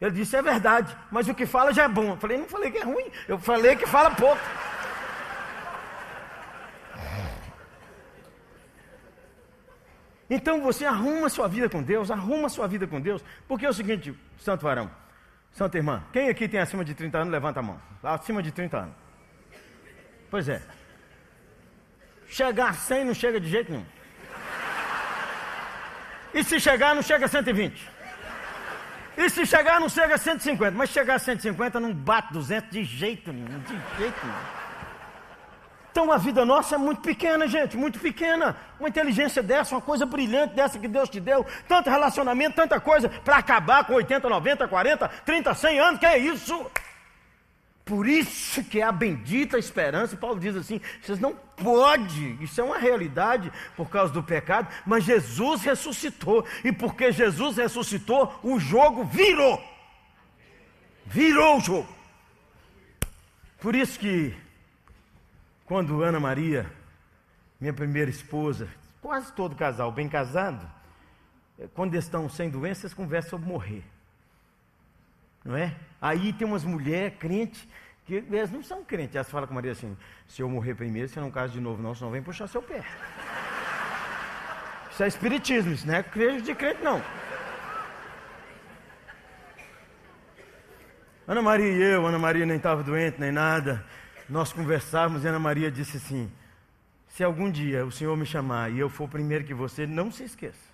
[0.00, 2.10] Ele disse: é verdade, mas o que fala já é bom.
[2.10, 4.40] Eu falei: não falei que é ruim, eu falei que fala pouco.
[10.28, 13.74] Então você arruma sua vida com Deus, arruma sua vida com Deus, porque é o
[13.74, 14.90] seguinte, Santo Varão,
[15.52, 17.80] Santa Irmã, quem aqui tem acima de 30 anos, levanta a mão.
[18.02, 19.03] Acima de 30 anos.
[20.34, 20.60] Pois é.
[22.26, 23.86] Chegar a 100 não chega de jeito nenhum.
[26.34, 27.88] E se chegar, não chega a 120.
[29.16, 30.76] E se chegar, não chega a 150.
[30.76, 33.60] Mas chegar a 150 não bate 200 de jeito nenhum.
[33.60, 34.38] De jeito nenhum.
[35.92, 38.56] Então a vida nossa é muito pequena, gente, muito pequena.
[38.80, 43.08] Uma inteligência dessa, uma coisa brilhante dessa que Deus te deu, tanto relacionamento, tanta coisa,
[43.08, 46.68] para acabar com 80, 90, 40, 30, 100 anos, que é isso?
[47.84, 52.64] Por isso que é a bendita esperança, Paulo diz assim: vocês não podem, isso é
[52.64, 59.04] uma realidade por causa do pecado, mas Jesus ressuscitou, e porque Jesus ressuscitou, o jogo
[59.04, 59.62] virou.
[61.04, 61.88] Virou o jogo.
[63.60, 64.34] Por isso que,
[65.66, 66.70] quando Ana Maria,
[67.60, 68.66] minha primeira esposa,
[69.02, 70.66] quase todo casal bem casado,
[71.74, 73.93] quando estão sem doença, eles conversam sobre morrer
[75.44, 75.74] não é?
[76.00, 77.66] Aí tem umas mulheres crentes
[78.06, 79.16] que elas não são crentes.
[79.16, 81.94] Elas falam com Maria assim: se eu morrer primeiro, você não casa de novo, não,
[81.94, 82.84] senão vem puxar seu pé.
[84.90, 87.02] Isso é espiritismo, isso não é creio de crente, não.
[91.26, 93.84] Ana Maria e eu, Ana Maria nem estava doente nem nada.
[94.28, 96.30] Nós conversávamos e Ana Maria disse assim:
[97.08, 100.24] se algum dia o Senhor me chamar e eu for primeiro que você, não se
[100.24, 100.73] esqueça.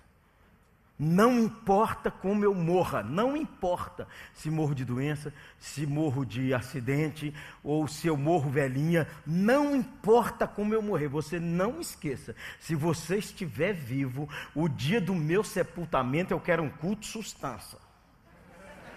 [1.03, 7.33] Não importa como eu morra, não importa se morro de doença, se morro de acidente
[7.63, 13.17] ou se eu morro velhinha, não importa como eu morrer, você não esqueça, se você
[13.17, 17.79] estiver vivo, o dia do meu sepultamento eu quero um culto substância.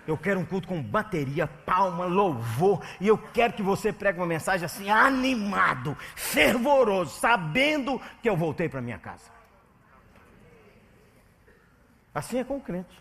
[0.06, 2.84] Eu quero um culto com bateria, palma, louvor.
[3.00, 8.68] E eu quero que você pregue uma mensagem assim, animado, fervoroso, sabendo que eu voltei
[8.68, 9.34] para minha casa.
[12.14, 12.96] Assim é com o crente.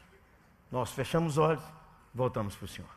[0.71, 1.63] Nós fechamos os olhos,
[2.13, 2.89] voltamos para o Senhor.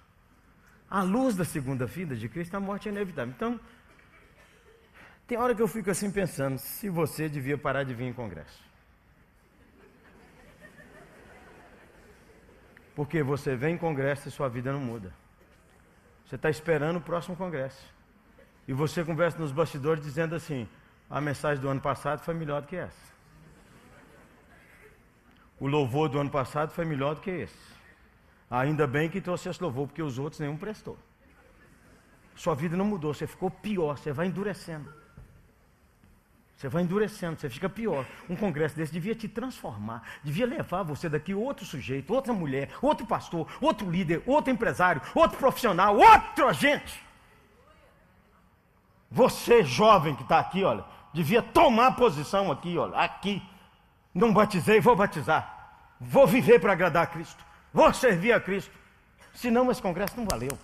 [0.88, 3.34] A luz da segunda vida de Cristo, a morte é inevitável.
[3.36, 3.60] Então,
[5.26, 8.64] tem hora que eu fico assim pensando, se você devia parar de vir em congresso.
[12.94, 15.12] Porque você vem em congresso e sua vida não muda.
[16.24, 17.94] Você está esperando o próximo congresso.
[18.66, 20.66] E você conversa nos bastidores dizendo assim:
[21.10, 23.15] a mensagem do ano passado foi melhor do que essa.
[25.58, 27.76] O louvor do ano passado foi melhor do que esse.
[28.50, 30.98] Ainda bem que trouxe esse louvor, porque os outros nenhum prestou.
[32.34, 34.92] Sua vida não mudou, você ficou pior, você vai endurecendo.
[36.56, 38.06] Você vai endurecendo, você fica pior.
[38.30, 43.06] Um congresso desse devia te transformar, devia levar você daqui outro sujeito, outra mulher, outro
[43.06, 47.02] pastor, outro líder, outro empresário, outro profissional, outro agente.
[49.10, 53.42] Você, jovem que está aqui, olha, devia tomar posição aqui, olha, aqui.
[54.16, 55.92] Não batizei, vou batizar.
[56.00, 57.44] Vou viver para agradar a Cristo.
[57.70, 58.74] Vou servir a Cristo.
[59.34, 60.58] Senão esse congresso não valeu.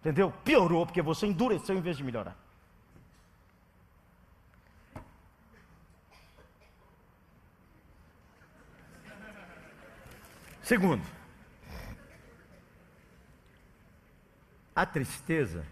[0.00, 0.30] Entendeu?
[0.44, 2.36] Piorou, porque você endureceu em vez de melhorar.
[10.62, 11.02] Segundo,
[14.76, 15.64] a tristeza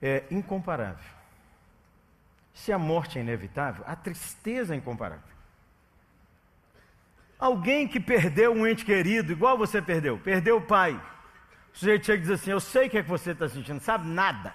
[0.00, 1.15] é incomparável.
[2.56, 5.36] Se a morte é inevitável, a tristeza é incomparável.
[7.38, 10.94] Alguém que perdeu um ente querido, igual você perdeu, perdeu o pai.
[11.74, 13.78] O sujeito chega e diz assim: Eu sei o que é que você está sentindo,
[13.80, 14.54] sabe nada.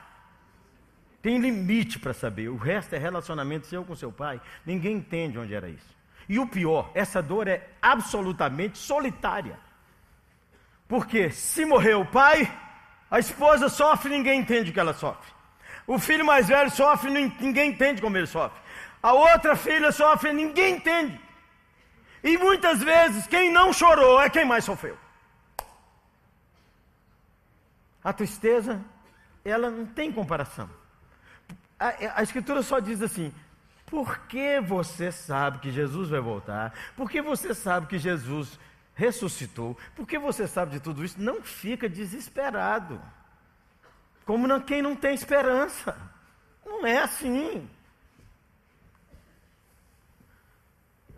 [1.21, 2.49] Tem limite para saber.
[2.49, 4.41] O resto é relacionamento seu com seu pai.
[4.65, 5.95] Ninguém entende onde era isso.
[6.27, 9.59] E o pior, essa dor é absolutamente solitária.
[10.87, 12.51] Porque se morrer o pai,
[13.11, 15.31] a esposa sofre, ninguém entende o que ela sofre.
[15.91, 18.57] O filho mais velho sofre, ninguém entende como ele sofre.
[19.03, 21.19] A outra filha sofre, ninguém entende.
[22.23, 24.97] E muitas vezes quem não chorou é quem mais sofreu.
[28.01, 28.79] A tristeza,
[29.43, 30.69] ela não tem comparação.
[31.77, 33.33] A, a Escritura só diz assim:
[33.85, 38.57] porque você sabe que Jesus vai voltar, porque você sabe que Jesus
[38.95, 43.01] ressuscitou, porque você sabe de tudo isso, não fica desesperado.
[44.25, 45.95] Como não, quem não tem esperança.
[46.65, 47.67] Não é assim.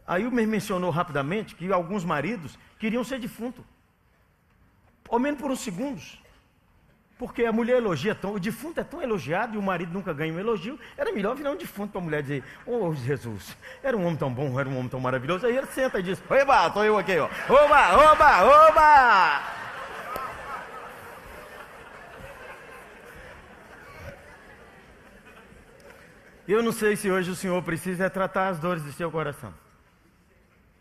[0.06, 3.64] Aí o mencionou rapidamente que alguns maridos queriam ser defunto.
[5.10, 6.22] Ao menos por uns segundos.
[7.18, 10.34] Porque a mulher elogia tão, o defunto é tão elogiado e o marido nunca ganha
[10.34, 10.80] um elogio.
[10.98, 14.34] Era melhor virar um defunto para a mulher dizer: Oh Jesus, era um homem tão
[14.34, 15.46] bom, era um homem tão maravilhoso.
[15.46, 17.30] Aí ele senta e diz: Oba, estou eu aqui, ó.
[17.48, 19.63] Oba, oba, oba!
[26.48, 29.54] Eu não sei se hoje o Senhor precisa tratar as dores do seu coração.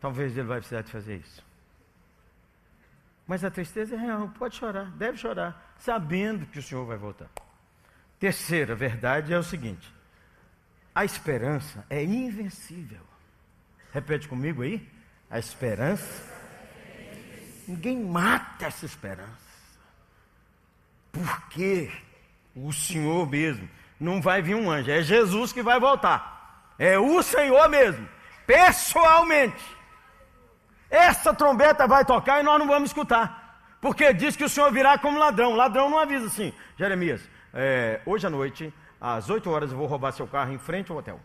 [0.01, 1.45] Talvez Ele vai precisar de fazer isso.
[3.27, 7.31] Mas a tristeza é real, pode chorar, deve chorar, sabendo que o Senhor vai voltar.
[8.19, 9.93] Terceira verdade é o seguinte:
[10.95, 13.01] a esperança é invencível.
[13.93, 14.87] Repete comigo aí.
[15.31, 16.31] A esperança.
[17.67, 19.31] Ninguém mata essa esperança.
[21.11, 21.91] Porque
[22.55, 23.69] o Senhor mesmo.
[24.03, 26.73] Não vai vir um anjo, é Jesus que vai voltar.
[26.79, 28.09] É o Senhor mesmo,
[28.47, 29.65] pessoalmente
[30.93, 33.65] essa trombeta vai tocar e nós não vamos escutar.
[33.81, 35.57] Porque diz que o Senhor virá como ladrão.
[35.57, 36.53] Ladrão não avisa assim.
[36.77, 40.93] Jeremias, é, hoje à noite, às 8 horas, eu vou roubar seu carro em frente
[40.93, 41.19] ao hotel.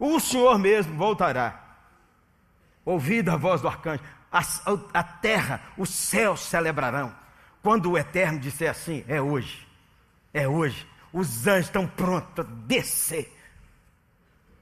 [0.00, 1.62] O Senhor mesmo voltará.
[2.84, 4.02] Ouvida a voz do arcanjo,
[4.32, 4.42] a,
[4.92, 7.14] a terra, os céus celebrarão.
[7.64, 9.66] Quando o Eterno disser assim, é hoje.
[10.34, 10.86] É hoje.
[11.10, 13.34] Os anjos estão prontos a descer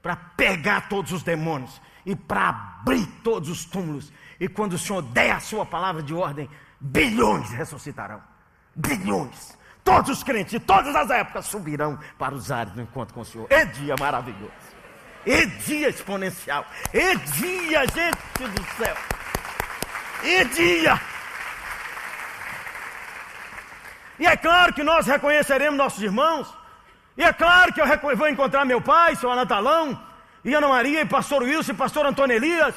[0.01, 4.09] para pegar todos os demônios e para abrir todos os túmulos.
[4.39, 6.49] E quando o Senhor der a sua palavra de ordem,
[6.79, 8.21] bilhões ressuscitarão.
[8.73, 9.57] Bilhões.
[9.83, 13.25] Todos os crentes de todas as épocas subirão para os ares no encontro com o
[13.25, 13.47] Senhor.
[13.49, 14.53] É dia maravilhoso.
[15.25, 16.65] É dia exponencial.
[16.93, 18.95] É dia, gente do céu.
[20.23, 21.12] É dia.
[24.19, 26.53] E é claro que nós reconheceremos nossos irmãos
[27.17, 29.99] e é claro que eu vou encontrar meu pai, seu Anatalão,
[30.43, 32.73] e Ana Maria, e pastor Wilson, e pastor Antônio Elias,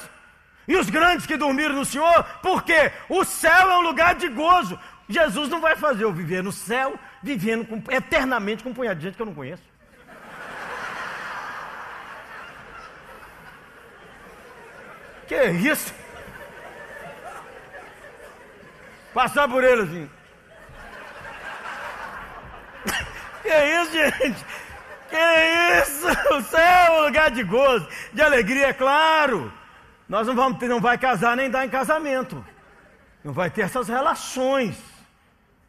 [0.67, 4.79] e os grandes que dormiram no Senhor, porque o céu é um lugar de gozo.
[5.09, 9.05] Jesus não vai fazer eu viver no céu, vivendo com, eternamente com um punhado de
[9.05, 9.63] gente que eu não conheço.
[15.27, 15.93] Que isso?
[19.13, 20.16] Passar por ele assim.
[23.47, 24.45] Que isso, gente?
[25.09, 26.05] Que isso?
[26.35, 29.53] O céu é um lugar de gozo, de alegria, é claro.
[30.09, 32.45] Nós não vamos ter, não vai casar nem dar em casamento.
[33.23, 34.77] Não vai ter essas relações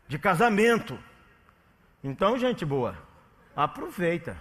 [0.08, 0.98] de casamento.
[2.02, 2.96] Então, gente boa,
[3.54, 4.36] aproveita.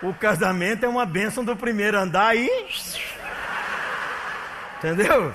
[0.00, 2.48] O casamento é uma bênção do primeiro andar e.
[4.76, 5.34] Entendeu?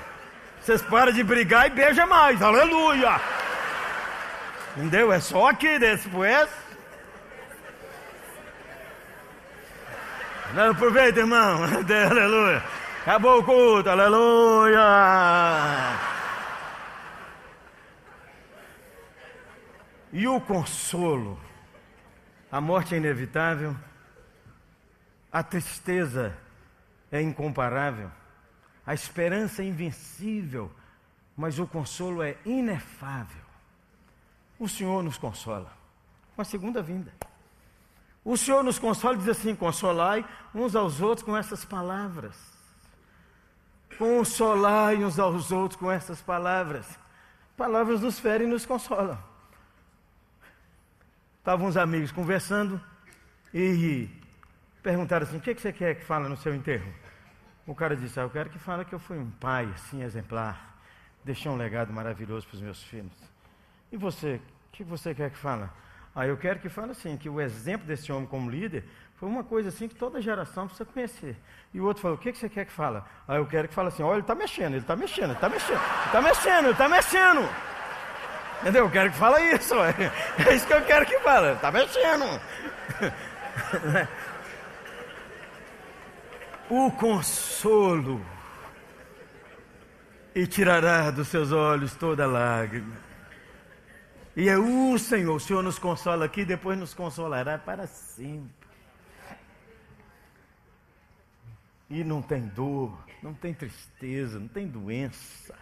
[0.62, 2.42] Vocês param de brigar e beijam mais.
[2.42, 3.43] Aleluia!
[4.76, 5.14] Entendeu?
[5.14, 6.50] É só aqui depois.
[10.70, 11.64] Aproveita, irmão.
[11.66, 12.64] Aleluia.
[13.02, 13.90] Acabou o culto.
[13.90, 14.80] Aleluia.
[20.12, 21.40] E o consolo?
[22.52, 23.76] A morte é inevitável,
[25.32, 26.38] a tristeza
[27.12, 28.12] é incomparável,
[28.86, 30.72] a esperança é invencível,
[31.36, 33.43] mas o consolo é inefável.
[34.60, 35.72] O Senhor nos consola
[36.36, 37.14] com a segunda vinda.
[38.24, 42.36] O Senhor nos consola e diz assim: consolai uns aos outros com essas palavras.
[43.98, 46.98] Consolai uns aos outros com essas palavras.
[47.58, 49.22] Palavras nos ferem e nos consolam.
[51.40, 52.82] Estavam uns amigos conversando
[53.54, 54.10] e
[54.82, 56.92] perguntaram assim: o que, você quer que fale no seu enterro?
[57.68, 60.78] O cara disse: ah, eu quero que fale que eu fui um pai assim exemplar,
[61.24, 63.33] deixei um legado maravilhoso para os meus filhos.
[63.94, 65.70] E você, o que você quer que fale?
[66.16, 68.84] Ah, eu quero que fale assim, que o exemplo desse homem como líder
[69.18, 71.36] foi uma coisa assim que toda geração precisa conhecer.
[71.72, 73.04] E o outro falou, o que, você quer que fale?
[73.28, 75.48] Ah, eu quero que fale assim, olha, ele está mexendo, ele está mexendo, ele está
[75.48, 77.50] mexendo, ele está mexendo, ele está mexendo.
[78.62, 78.86] Entendeu?
[78.86, 79.76] Eu quero que fale isso.
[79.76, 81.54] É isso que eu quero que fale.
[81.54, 82.42] Está mexendo.
[86.68, 88.26] o consolo
[90.34, 93.13] e tirará dos seus olhos toda lágrima.
[94.36, 98.52] E é o Senhor, o Senhor nos consola aqui, depois nos consolará para sempre.
[101.88, 105.56] E não tem dor, não tem tristeza, não tem doença.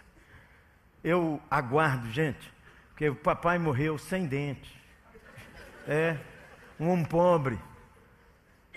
[1.04, 2.50] Eu aguardo, gente,
[2.88, 4.80] porque o papai morreu sem dente.
[5.86, 6.16] É,
[6.80, 7.58] um homem pobre.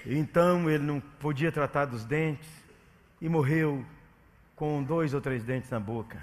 [0.05, 2.49] Então ele não podia tratar dos dentes
[3.21, 3.85] e morreu
[4.55, 6.21] com dois ou três dentes na boca.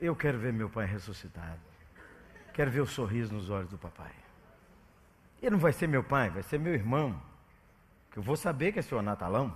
[0.00, 1.69] Eu quero ver meu pai ressuscitado.
[2.52, 4.12] Quero ver o sorriso nos olhos do papai.
[5.40, 7.20] Ele não vai ser meu pai, vai ser meu irmão.
[8.10, 9.54] Que eu vou saber que é seu Natalão.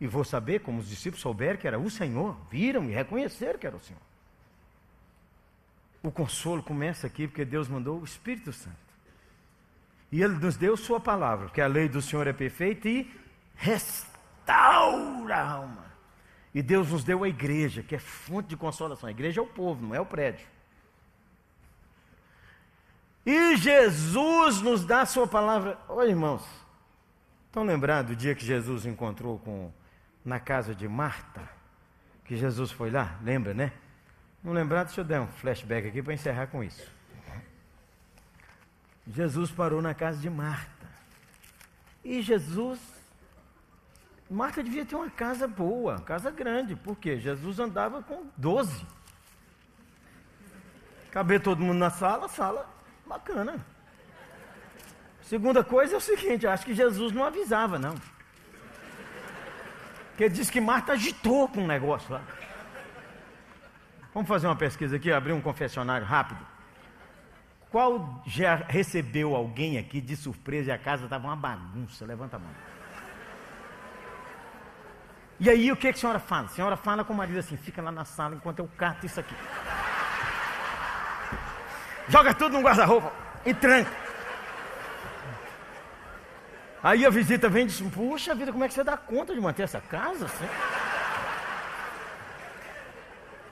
[0.00, 2.36] E vou saber, como os discípulos souberam, que era o Senhor.
[2.50, 4.02] Viram e reconheceram que era o Senhor.
[6.02, 8.76] O consolo começa aqui porque Deus mandou o Espírito Santo.
[10.10, 13.08] E Ele nos deu Sua palavra, porque a lei do Senhor é perfeita e
[13.54, 15.92] restaura a alma.
[16.54, 19.08] E Deus nos deu a igreja, que é fonte de consolação.
[19.08, 20.46] A igreja é o povo, não é o prédio.
[23.24, 25.78] E Jesus nos dá a Sua palavra.
[25.88, 26.44] Oi, irmãos,
[27.46, 29.72] estão lembrados do dia que Jesus encontrou com
[30.24, 31.48] na casa de Marta?
[32.24, 33.18] Que Jesus foi lá?
[33.22, 33.72] Lembra, né?
[34.42, 36.90] Não lembrar, deixa eu dar um flashback aqui para encerrar com isso.
[39.06, 40.88] Jesus parou na casa de Marta.
[42.04, 42.80] E Jesus.
[44.28, 48.84] Marta devia ter uma casa boa, casa grande, porque Jesus andava com 12.
[51.10, 52.71] Caber todo mundo na sala, sala
[53.12, 53.64] bacana.
[55.22, 57.94] Segunda coisa é o seguinte, acho que Jesus não avisava, não.
[60.10, 62.22] Porque disse que Marta agitou com um negócio lá.
[64.12, 66.46] Vamos fazer uma pesquisa aqui, abrir um confessionário rápido.
[67.70, 72.04] Qual já recebeu alguém aqui de surpresa e a casa estava uma bagunça?
[72.04, 72.50] Levanta a mão.
[75.40, 76.46] E aí o que, que a senhora fala?
[76.46, 79.18] A senhora fala com o marido assim, fica lá na sala enquanto eu cato isso
[79.18, 79.34] aqui.
[82.12, 83.10] Joga tudo no guarda-roupa
[83.46, 83.90] e tranca.
[86.82, 89.40] Aí a visita vem e diz, puxa vida, como é que você dá conta de
[89.40, 90.46] manter essa casa assim?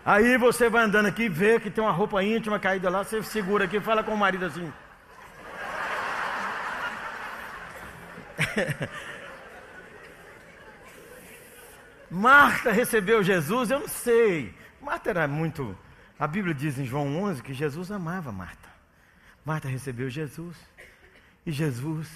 [0.05, 3.65] Aí você vai andando aqui, vê que tem uma roupa íntima caída lá, você segura
[3.65, 4.71] aqui e fala com o marido assim.
[12.11, 14.55] Marta recebeu Jesus, eu não sei.
[14.83, 15.75] Marta era muito.
[16.21, 18.69] A Bíblia diz em João 11 que Jesus amava Marta.
[19.43, 20.55] Marta recebeu Jesus.
[21.47, 22.13] E Jesus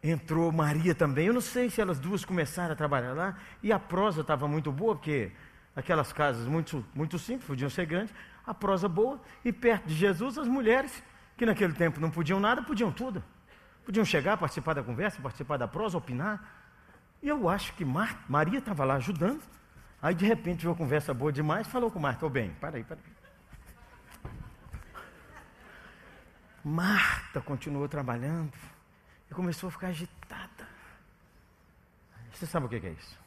[0.00, 1.26] entrou, Maria também.
[1.26, 3.36] Eu não sei se elas duas começaram a trabalhar lá.
[3.60, 5.32] E a prosa estava muito boa, porque
[5.74, 8.14] aquelas casas muito, muito simples, podiam ser grandes,
[8.46, 11.02] a prosa boa, e perto de Jesus as mulheres,
[11.36, 13.20] que naquele tempo não podiam nada, podiam tudo.
[13.84, 16.40] Podiam chegar, participar da conversa, participar da prosa, opinar.
[17.20, 19.42] E eu acho que Mar Maria estava lá ajudando.
[20.02, 22.96] Aí de repente uma conversa boa demais, falou com Marta, ô bem, para aí, para
[22.96, 24.32] aí.
[26.64, 28.52] Marta continuou trabalhando
[29.30, 30.68] e começou a ficar agitada.
[32.32, 33.18] Você sabe o que é isso?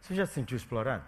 [0.00, 1.04] Você já se sentiu explorado?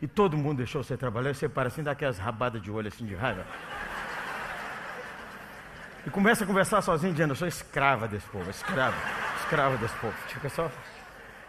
[0.00, 2.88] E todo mundo deixou você trabalhar, e você para assim, dá aquelas rabadas de olho
[2.88, 3.44] assim de raiva.
[6.06, 8.96] E começa a conversar sozinho, dizendo, eu sou escrava desse povo, escrava,
[9.40, 10.14] escrava desse povo.
[10.28, 10.70] Fica só.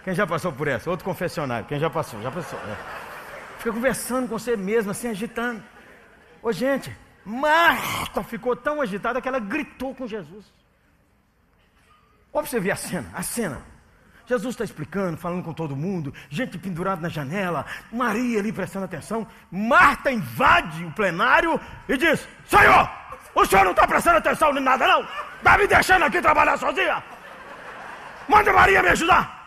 [0.04, 0.90] Quem já passou por essa?
[0.90, 2.60] Outro confessionário, quem já passou, já passou.
[2.60, 2.78] É.
[3.58, 5.62] Fica conversando com você mesmo, assim, agitando.
[6.42, 6.96] Ô gente,
[7.26, 10.46] Marta ficou tão agitada que ela gritou com Jesus.
[12.32, 13.62] Olha você ver a cena, a cena.
[14.26, 19.28] Jesus está explicando, falando com todo mundo, gente pendurada na janela, Maria ali prestando atenção.
[19.52, 22.90] Marta invade o plenário e diz: Senhor,
[23.34, 25.08] o senhor não está prestando atenção em nada, não?
[25.38, 27.04] Está me deixando aqui trabalhar sozinha?
[28.28, 29.39] Manda Maria me ajudar.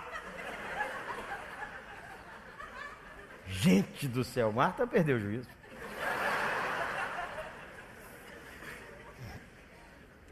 [3.63, 5.49] Gente do céu, Marta perdeu o juízo.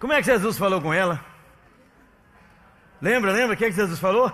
[0.01, 1.25] Como é que Jesus falou com ela?
[3.01, 4.33] Lembra, lembra o que, é que Jesus falou?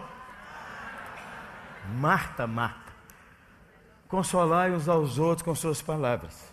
[1.98, 2.90] Marta, Marta,
[4.08, 6.50] consolai uns aos outros com suas palavras.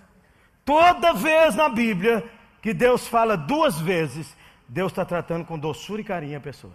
[0.65, 2.29] Toda vez na Bíblia
[2.61, 4.35] que Deus fala duas vezes,
[4.67, 6.73] Deus está tratando com doçura e carinho a pessoa.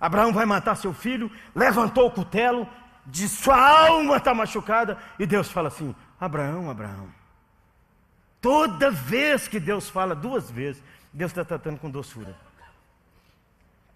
[0.00, 2.66] Abraão vai matar seu filho, levantou o cutelo,
[3.06, 7.08] de sua alma está machucada, e Deus fala assim: Abraão, Abraão.
[8.40, 10.82] Toda vez que Deus fala duas vezes,
[11.12, 12.36] Deus está tratando com doçura.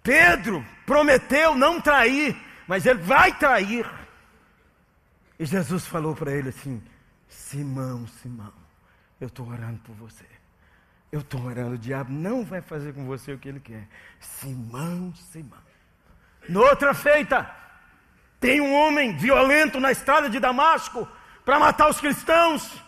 [0.02, 2.36] Pedro prometeu não trair,
[2.66, 3.88] mas ele vai trair.
[5.38, 6.82] E Jesus falou para ele assim:
[7.28, 8.52] Simão, Simão,
[9.20, 10.24] eu estou orando por você.
[11.10, 13.88] Eu estou orando, o diabo não vai fazer com você o que ele quer.
[14.20, 15.58] Simão, Simão.
[16.48, 17.52] Noutra feita,
[18.40, 21.08] tem um homem violento na estrada de Damasco
[21.44, 22.82] para matar os cristãos.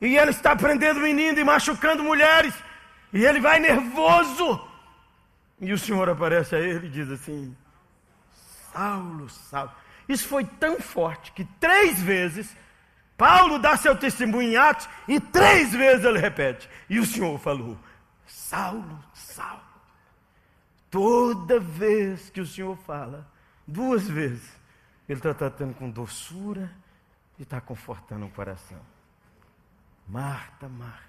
[0.00, 2.54] E ele está prendendo menino e machucando mulheres.
[3.12, 4.66] E ele vai nervoso
[5.60, 7.56] e o Senhor aparece a ele e diz assim:
[8.72, 9.72] Saulo, Saulo.
[10.08, 12.54] Isso foi tão forte que três vezes
[13.16, 16.68] Paulo dá seu testemunho em Atos e três vezes ele repete.
[16.88, 17.78] E o Senhor falou:
[18.26, 19.64] Saulo, Saulo.
[20.90, 23.26] Toda vez que o Senhor fala,
[23.66, 24.56] duas vezes,
[25.08, 26.70] ele está tratando com doçura
[27.38, 28.80] e está confortando o coração.
[30.06, 31.04] Marta, Marta.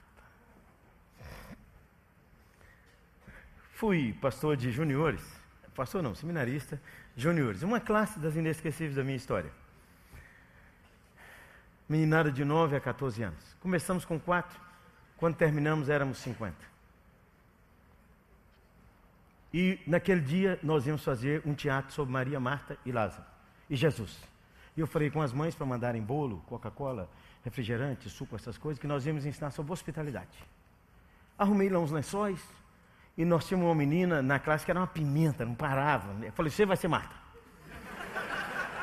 [3.74, 5.22] Fui pastor de juniores,
[5.76, 6.82] pastor não, seminarista,
[7.16, 9.52] juniores, uma classe das inesquecíveis da minha história.
[11.88, 13.56] Meninada de 9 a 14 anos.
[13.60, 14.60] Começamos com quatro,
[15.16, 16.77] quando terminamos éramos 50.
[19.54, 23.24] E naquele dia nós íamos fazer um teatro sobre Maria, Marta e Lázaro
[23.70, 24.18] e Jesus.
[24.76, 27.10] E eu falei com as mães para mandarem bolo, Coca-Cola,
[27.44, 30.38] refrigerante, suco, essas coisas, que nós íamos ensinar sobre hospitalidade.
[31.38, 32.40] Arrumei lá uns lençóis,
[33.18, 36.14] e nós tínhamos uma menina na classe que era uma pimenta, não parava.
[36.24, 37.16] Eu falei, você vai ser Marta.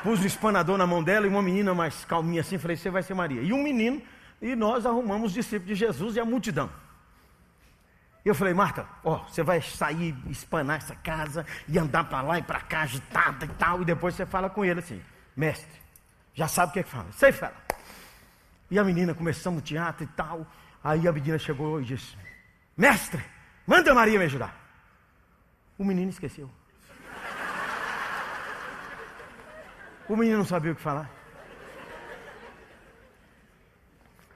[0.03, 3.01] Pus o espanador na mão dela e uma menina mais calminha assim, falei, você vai
[3.01, 3.41] ser Maria.
[3.41, 4.01] E um menino,
[4.41, 6.69] e nós arrumamos os discípulos de Jesus e a multidão.
[8.25, 12.41] Eu falei, Marta, ó, você vai sair, espanar essa casa e andar para lá e
[12.41, 14.99] para cá, agitada e tal, e depois você fala com ele assim,
[15.37, 15.79] mestre,
[16.33, 17.11] já sabe o que é que fala?
[17.11, 17.55] Sei fala.
[18.71, 20.47] E a menina, começamos o teatro e tal,
[20.83, 22.17] aí a menina chegou e disse,
[22.75, 23.23] mestre,
[23.65, 24.55] Manda Maria me ajudar.
[25.77, 26.49] O menino esqueceu.
[30.07, 31.09] O menino não sabia o que falar.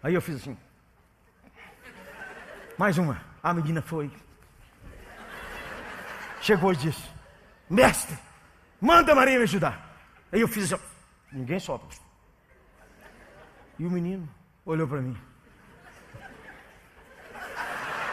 [0.01, 0.57] Aí eu fiz assim.
[2.77, 3.28] Mais uma.
[3.41, 4.11] A menina foi.
[6.41, 7.03] Chegou e disse:
[7.69, 8.17] Mestre,
[8.79, 9.97] manda Maria me ajudar.
[10.31, 10.83] Aí eu fiz assim.
[11.31, 11.87] Ninguém sopra.
[13.77, 14.27] E o menino
[14.65, 15.17] olhou para mim.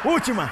[0.05, 0.51] Última.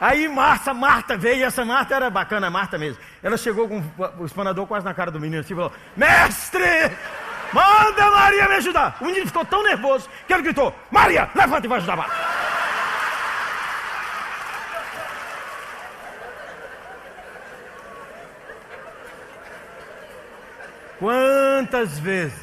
[0.00, 3.00] Aí Marta, Marta veio, e essa Marta era bacana, Marta mesmo.
[3.22, 3.82] Ela chegou com
[4.18, 6.90] o espanador quase na cara do menino assim e falou: Mestre,
[7.52, 8.96] manda Maria me ajudar.
[9.00, 12.31] O menino ficou tão nervoso que ele gritou: Maria, levanta e vai ajudar Marta.
[21.02, 22.40] Quantas vezes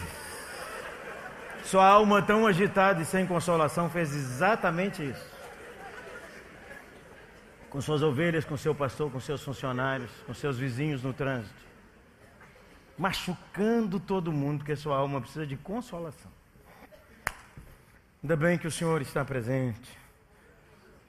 [1.63, 5.29] sua alma tão agitada e sem consolação fez exatamente isso?
[7.69, 11.63] com suas ovelhas, com seu pastor, com seus funcionários, com seus vizinhos no trânsito,
[12.97, 16.31] machucando todo mundo, porque sua alma precisa de consolação.
[18.21, 19.97] Ainda bem que o Senhor está presente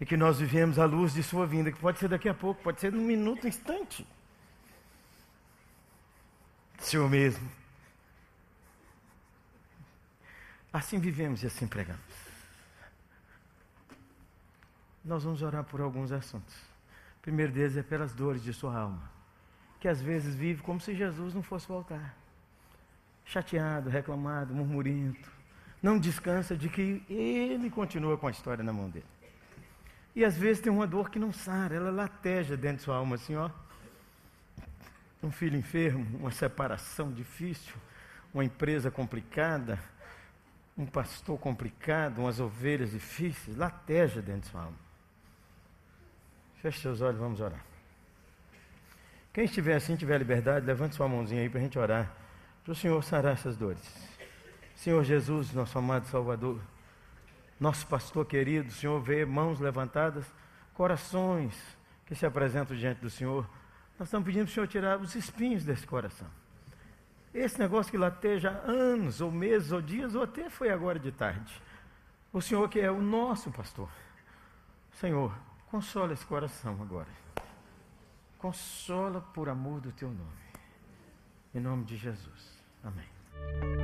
[0.01, 2.63] e que nós vivemos a luz de Sua vinda, que pode ser daqui a pouco,
[2.63, 4.07] pode ser num minuto, um instante.
[6.81, 7.49] Senhor mesmo.
[10.73, 12.01] Assim vivemos e assim pregamos.
[15.05, 16.55] Nós vamos orar por alguns assuntos.
[17.19, 19.11] O primeiro deles é pelas dores de sua alma,
[19.79, 22.15] que às vezes vive como se Jesus não fosse voltar.
[23.25, 25.31] Chateado, reclamado, murmurento.
[25.83, 29.07] Não descansa de que ele continua com a história na mão dele.
[30.15, 33.17] E às vezes tem uma dor que não sara, ela lateja dentro de sua alma
[33.17, 33.51] assim, ó.
[35.23, 37.75] Um filho enfermo, uma separação difícil,
[38.33, 39.79] uma empresa complicada,
[40.77, 44.79] um pastor complicado, umas ovelhas difíceis, lateja dentro de sua alma.
[46.63, 47.65] Feche seus olhos, vamos orar.
[49.33, 52.13] Quem estiver assim, tiver liberdade, levante sua mãozinha aí para a gente orar.
[52.65, 53.83] Para o Senhor sarar essas dores.
[54.75, 56.61] Senhor Jesus, nosso amado Salvador,
[57.59, 60.25] nosso pastor querido, Senhor vê mãos levantadas,
[60.73, 61.55] corações
[62.07, 63.49] que se apresentam diante do Senhor.
[64.01, 66.27] Nós estamos pedindo para o Senhor tirar os espinhos desse coração.
[67.33, 71.63] Esse negócio que lateja anos, ou meses, ou dias, ou até foi agora de tarde.
[72.33, 73.89] O Senhor que é o nosso pastor.
[74.95, 75.33] Senhor,
[75.71, 77.07] Consola esse coração agora.
[78.39, 80.51] Consola por amor do teu nome.
[81.55, 82.61] Em nome de Jesus.
[82.83, 83.80] Amém.